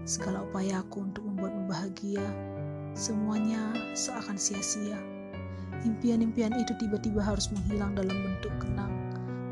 Segala 0.04 0.44
upayaku 0.44 1.08
untuk 1.08 1.24
membuatmu 1.24 1.72
bahagia, 1.72 2.28
semuanya 3.00 3.72
seakan 3.96 4.36
sia-sia. 4.36 5.00
Impian-impian 5.88 6.52
itu 6.60 6.76
tiba-tiba 6.84 7.24
harus 7.24 7.48
menghilang 7.56 7.96
dalam 7.96 8.12
bentuk 8.12 8.52
kenang, 8.60 8.92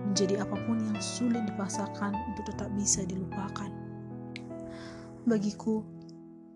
menjadi 0.03 0.43
apa 0.43 0.59
pun 0.67 0.83
yang 0.83 0.99
sulit 0.99 1.47
dipaksakan 1.47 2.11
untuk 2.11 2.43
tetap 2.51 2.67
bisa 2.75 3.07
dilupakan. 3.07 3.71
Bagiku, 5.23 5.87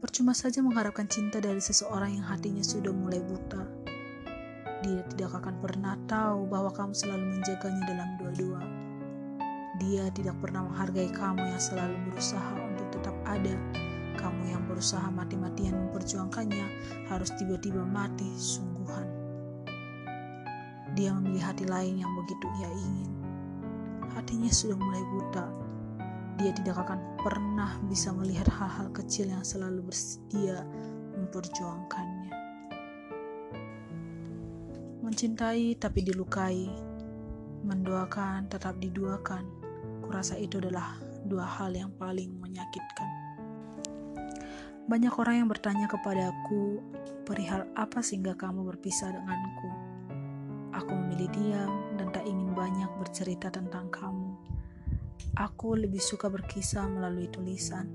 Percuma 0.02 0.34
saja 0.34 0.66
mengharapkan 0.66 1.06
cinta 1.06 1.38
dari 1.38 1.62
seseorang 1.62 2.18
yang 2.18 2.26
hatinya 2.26 2.66
sudah 2.66 2.90
mulai 2.90 3.22
buta. 3.22 3.62
Dia 4.82 5.06
tidak 5.14 5.38
akan 5.38 5.62
pernah 5.62 5.94
tahu 6.10 6.50
bahwa 6.50 6.74
kamu 6.74 6.90
selalu 6.90 7.38
menjaganya 7.38 7.84
dalam 7.86 8.10
dua-dua. 8.18 8.62
Dia 9.78 10.10
tidak 10.10 10.42
pernah 10.42 10.66
menghargai 10.66 11.06
kamu 11.14 11.54
yang 11.54 11.62
selalu 11.62 11.94
berusaha 12.10 12.54
untuk 12.66 12.88
tetap 12.98 13.14
ada. 13.30 13.54
Kamu 14.18 14.42
yang 14.50 14.66
berusaha 14.66 15.06
mati-matian 15.14 15.78
memperjuangkannya 15.78 16.66
harus 17.06 17.30
tiba-tiba 17.38 17.86
mati 17.86 18.26
sungguhan. 18.42 19.06
Dia 20.98 21.14
memilih 21.14 21.46
hati 21.46 21.70
lain 21.70 22.02
yang 22.02 22.10
begitu 22.18 22.50
ia 22.58 22.74
ingin. 22.74 23.12
Hatinya 24.18 24.50
sudah 24.50 24.82
mulai 24.82 25.06
buta 25.14 25.61
dia 26.40 26.52
tidak 26.56 26.88
akan 26.88 27.00
pernah 27.20 27.76
bisa 27.88 28.16
melihat 28.16 28.48
hal-hal 28.48 28.88
kecil 28.96 29.28
yang 29.28 29.44
selalu 29.44 29.84
bersedia 29.92 30.64
memperjuangkannya. 31.18 32.32
Mencintai 35.02 35.76
tapi 35.76 36.00
dilukai, 36.08 36.72
mendoakan 37.68 38.48
tetap 38.48 38.80
diduakan. 38.80 39.44
Kurasa 40.02 40.40
itu 40.40 40.60
adalah 40.60 40.98
dua 41.28 41.46
hal 41.46 41.76
yang 41.76 41.92
paling 42.00 42.32
menyakitkan. 42.40 43.10
Banyak 44.92 45.14
orang 45.16 45.46
yang 45.46 45.50
bertanya 45.50 45.88
kepadaku, 45.88 46.84
perihal 47.24 47.64
apa 47.80 48.04
sehingga 48.04 48.36
kamu 48.36 48.66
berpisah 48.76 49.14
denganku? 49.14 49.70
Aku 50.76 50.92
memilih 50.96 51.30
diam 51.32 51.74
dan 51.96 52.12
tak 52.12 52.28
ingin 52.28 52.52
banyak 52.52 52.90
bercerita 53.00 53.48
tentang 53.48 53.88
kamu. 53.88 54.51
Aku 55.40 55.80
lebih 55.80 56.04
suka 56.04 56.28
berkisah 56.28 56.92
melalui 56.92 57.32
tulisan, 57.32 57.88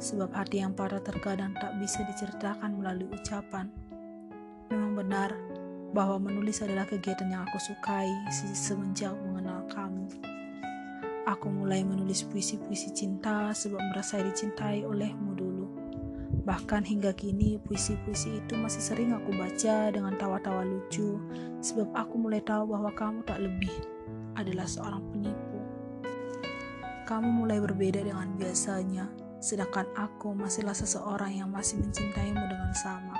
sebab 0.00 0.32
hati 0.32 0.64
yang 0.64 0.72
patah 0.72 1.04
terkadang 1.04 1.52
tak 1.60 1.76
bisa 1.76 2.00
diceritakan 2.08 2.80
melalui 2.80 3.12
ucapan. 3.12 3.68
Memang 4.72 4.96
benar 4.96 5.36
bahwa 5.92 6.16
menulis 6.16 6.64
adalah 6.64 6.88
kegiatan 6.88 7.28
yang 7.28 7.44
aku 7.44 7.60
sukai 7.60 8.08
semenjak 8.56 9.12
mengenal 9.20 9.68
kamu. 9.68 10.08
Aku 11.28 11.52
mulai 11.52 11.84
menulis 11.84 12.24
puisi-puisi 12.24 12.88
cinta 12.96 13.52
sebab 13.52 13.84
merasa 13.92 14.24
dicintai 14.24 14.80
olehmu 14.88 15.36
dulu. 15.36 15.66
Bahkan 16.48 16.88
hingga 16.88 17.12
kini 17.12 17.60
puisi-puisi 17.60 18.40
itu 18.40 18.56
masih 18.56 18.80
sering 18.80 19.12
aku 19.12 19.36
baca 19.36 19.92
dengan 19.92 20.16
tawa-tawa 20.16 20.64
lucu 20.64 21.20
sebab 21.60 21.92
aku 21.92 22.16
mulai 22.16 22.40
tahu 22.40 22.72
bahwa 22.72 22.88
kamu 22.96 23.20
tak 23.28 23.44
lebih 23.44 23.76
adalah 24.40 24.64
seorang 24.64 25.04
penipu. 25.12 25.37
Kamu 27.08 27.24
mulai 27.40 27.56
berbeda 27.56 28.04
dengan 28.04 28.36
biasanya, 28.36 29.08
sedangkan 29.40 29.88
aku 29.96 30.36
masihlah 30.36 30.76
seseorang 30.76 31.40
yang 31.40 31.48
masih 31.48 31.80
mencintaimu 31.80 32.44
dengan 32.44 32.72
sama. 32.76 33.16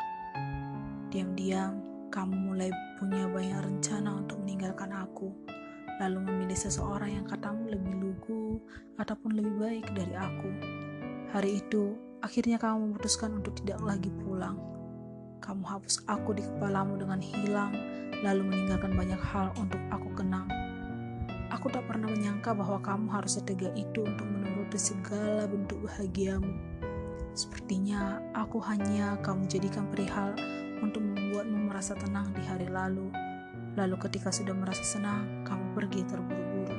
Diam-diam, 1.09 1.81
kamu 2.13 2.53
mulai 2.53 2.69
punya 3.01 3.25
banyak 3.33 3.65
rencana 3.65 4.21
untuk 4.21 4.45
meninggalkan 4.45 4.93
aku, 4.93 5.33
lalu 6.05 6.21
memilih 6.21 6.59
seseorang 6.61 7.17
yang 7.17 7.25
katamu 7.25 7.73
lebih 7.73 7.97
lugu 7.97 8.61
ataupun 9.01 9.33
lebih 9.41 9.55
baik 9.57 9.87
dari 9.97 10.13
aku. 10.13 10.51
Hari 11.33 11.65
itu, 11.65 11.97
Akhirnya 12.19 12.59
kamu 12.59 12.91
memutuskan 12.91 13.39
untuk 13.39 13.55
tidak 13.63 13.79
lagi 13.79 14.11
pulang. 14.11 14.59
Kamu 15.39 15.63
hapus 15.63 16.03
aku 16.11 16.35
di 16.35 16.43
kepalamu 16.43 16.99
dengan 16.99 17.23
hilang, 17.23 17.71
lalu 18.27 18.43
meninggalkan 18.43 18.91
banyak 18.99 19.23
hal 19.23 19.55
untuk 19.55 19.79
aku 19.95 20.11
kenang. 20.19 20.51
Aku 21.59 21.75
tak 21.75 21.91
pernah 21.91 22.07
menyangka 22.07 22.55
bahwa 22.55 22.79
kamu 22.79 23.11
harus 23.11 23.35
setega 23.35 23.75
itu 23.75 24.07
untuk 24.07 24.31
menuruti 24.31 24.79
segala 24.79 25.43
bentuk 25.51 25.91
bahagiamu. 25.91 26.55
Sepertinya 27.35 28.23
aku 28.31 28.63
hanya 28.63 29.19
kamu 29.27 29.51
jadikan 29.51 29.91
perihal 29.91 30.39
untuk 30.79 31.03
membuatmu 31.03 31.67
merasa 31.67 31.99
tenang 31.99 32.31
di 32.31 32.47
hari 32.47 32.71
lalu. 32.71 33.11
Lalu 33.75 33.99
ketika 34.07 34.31
sudah 34.31 34.55
merasa 34.55 34.87
senang, 34.87 35.43
kamu 35.43 35.75
pergi 35.75 36.07
terburu-buru. 36.07 36.79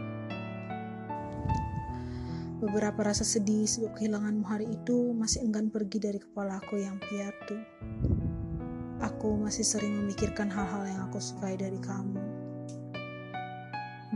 Beberapa 2.63 3.03
rasa 3.03 3.27
sedih 3.27 3.67
sebab 3.67 3.99
kehilanganmu 3.99 4.47
hari 4.47 4.71
itu 4.71 5.11
masih 5.11 5.43
enggan 5.43 5.67
pergi 5.67 5.99
dari 5.99 6.23
kepalaku 6.23 6.79
yang 6.79 6.95
piatu. 7.03 7.59
Aku 9.03 9.35
masih 9.35 9.67
sering 9.67 9.91
memikirkan 9.91 10.47
hal-hal 10.47 10.87
yang 10.87 11.03
aku 11.11 11.19
sukai 11.19 11.59
dari 11.59 11.83
kamu. 11.83 12.28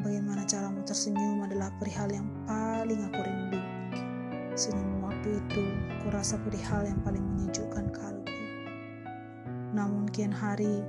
Bagaimana 0.04 0.44
caramu 0.44 0.84
tersenyum 0.84 1.48
adalah 1.48 1.72
perihal 1.80 2.12
yang 2.12 2.28
paling 2.44 3.00
aku 3.08 3.20
rindu. 3.24 3.60
Senyum 4.54 5.00
waktu 5.00 5.40
itu, 5.40 5.64
kurasa 6.04 6.36
perihal 6.44 6.84
yang 6.84 7.00
paling 7.08 7.24
menyejukkan 7.24 7.88
kalbu. 7.96 8.36
Namun 9.72 10.12
kian 10.12 10.36
hari, 10.36 10.84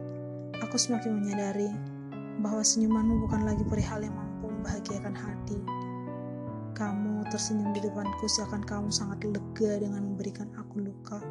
aku 0.59 0.75
semakin 0.75 1.23
menyadari 1.23 1.71
bahwa 2.43 2.67
senyumanmu 2.67 3.31
bukan 3.31 3.47
lagi 3.47 3.63
perihal 3.63 4.03
yang 4.03 4.19
mampu 4.19 4.51
membahagiakan 4.51 5.15
hati 5.15 5.63
kamu 6.75 7.23
tersenyum 7.31 7.71
di 7.71 7.87
depanku 7.87 8.27
seakan 8.27 8.67
kamu 8.67 8.91
sangat 8.91 9.23
lega 9.23 9.79
dengan 9.79 10.11
memberikan 10.11 10.51
aku 10.59 10.83
luka. 10.83 11.23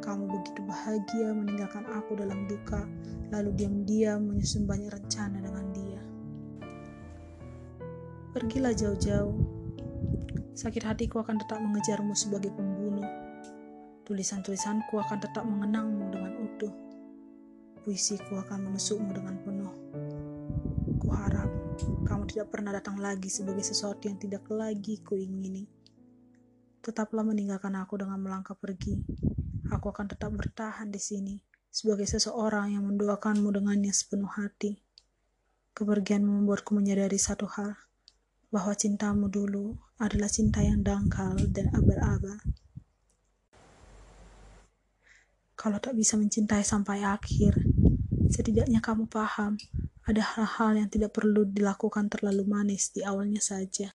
Kamu 0.00 0.24
begitu 0.24 0.64
bahagia 0.64 1.36
meninggalkan 1.36 1.84
aku 1.92 2.16
dalam 2.16 2.48
duka, 2.48 2.88
lalu 3.28 3.52
diam-diam 3.60 4.24
menyusun 4.24 4.64
banyak 4.64 4.88
rencana 4.88 5.44
dengan. 5.44 5.64
Pergilah 8.34 8.74
jauh-jauh. 8.74 9.38
Sakit 10.58 10.82
hatiku 10.82 11.22
akan 11.22 11.38
tetap 11.38 11.62
mengejarmu 11.62 12.18
sebagai 12.18 12.50
pembunuh. 12.50 13.06
Tulisan-tulisanku 14.02 14.98
akan 14.98 15.22
tetap 15.22 15.46
mengenangmu 15.46 16.10
dengan 16.10 16.32
utuh. 16.42 16.74
Puisiku 17.86 18.42
akan 18.42 18.66
menusukmu 18.66 19.14
dengan 19.14 19.38
penuh. 19.38 19.74
Kuharap 20.98 21.46
kamu 22.10 22.26
tidak 22.26 22.50
pernah 22.50 22.74
datang 22.74 22.98
lagi 22.98 23.30
sebagai 23.30 23.62
sesuatu 23.62 24.02
yang 24.10 24.18
tidak 24.18 24.42
lagi 24.50 24.98
kuingini. 25.06 25.70
Tetaplah 26.82 27.22
meninggalkan 27.22 27.78
aku 27.78 28.02
dengan 28.02 28.18
melangkah 28.18 28.58
pergi. 28.58 28.98
Aku 29.70 29.94
akan 29.94 30.10
tetap 30.10 30.34
bertahan 30.34 30.90
di 30.90 30.98
sini 30.98 31.38
sebagai 31.70 32.10
seseorang 32.10 32.74
yang 32.74 32.82
mendoakanmu 32.82 33.46
dengannya 33.54 33.94
sepenuh 33.94 34.26
hati. 34.26 34.82
Kepergianmu 35.70 36.42
membuatku 36.42 36.74
menyadari 36.74 37.14
satu 37.14 37.46
hal, 37.46 37.78
bahwa 38.54 38.70
cintamu 38.78 39.26
dulu 39.26 39.74
adalah 39.98 40.30
cinta 40.30 40.62
yang 40.62 40.86
dangkal 40.86 41.34
dan 41.50 41.74
abal-abal. 41.74 42.38
Kalau 45.58 45.82
tak 45.82 45.98
bisa 45.98 46.14
mencintai 46.14 46.62
sampai 46.62 47.02
akhir, 47.02 47.58
setidaknya 48.30 48.78
kamu 48.78 49.10
paham 49.10 49.58
ada 50.06 50.22
hal-hal 50.22 50.78
yang 50.78 50.86
tidak 50.86 51.10
perlu 51.18 51.42
dilakukan 51.50 52.06
terlalu 52.06 52.46
manis 52.46 52.94
di 52.94 53.02
awalnya 53.02 53.42
saja. 53.42 53.90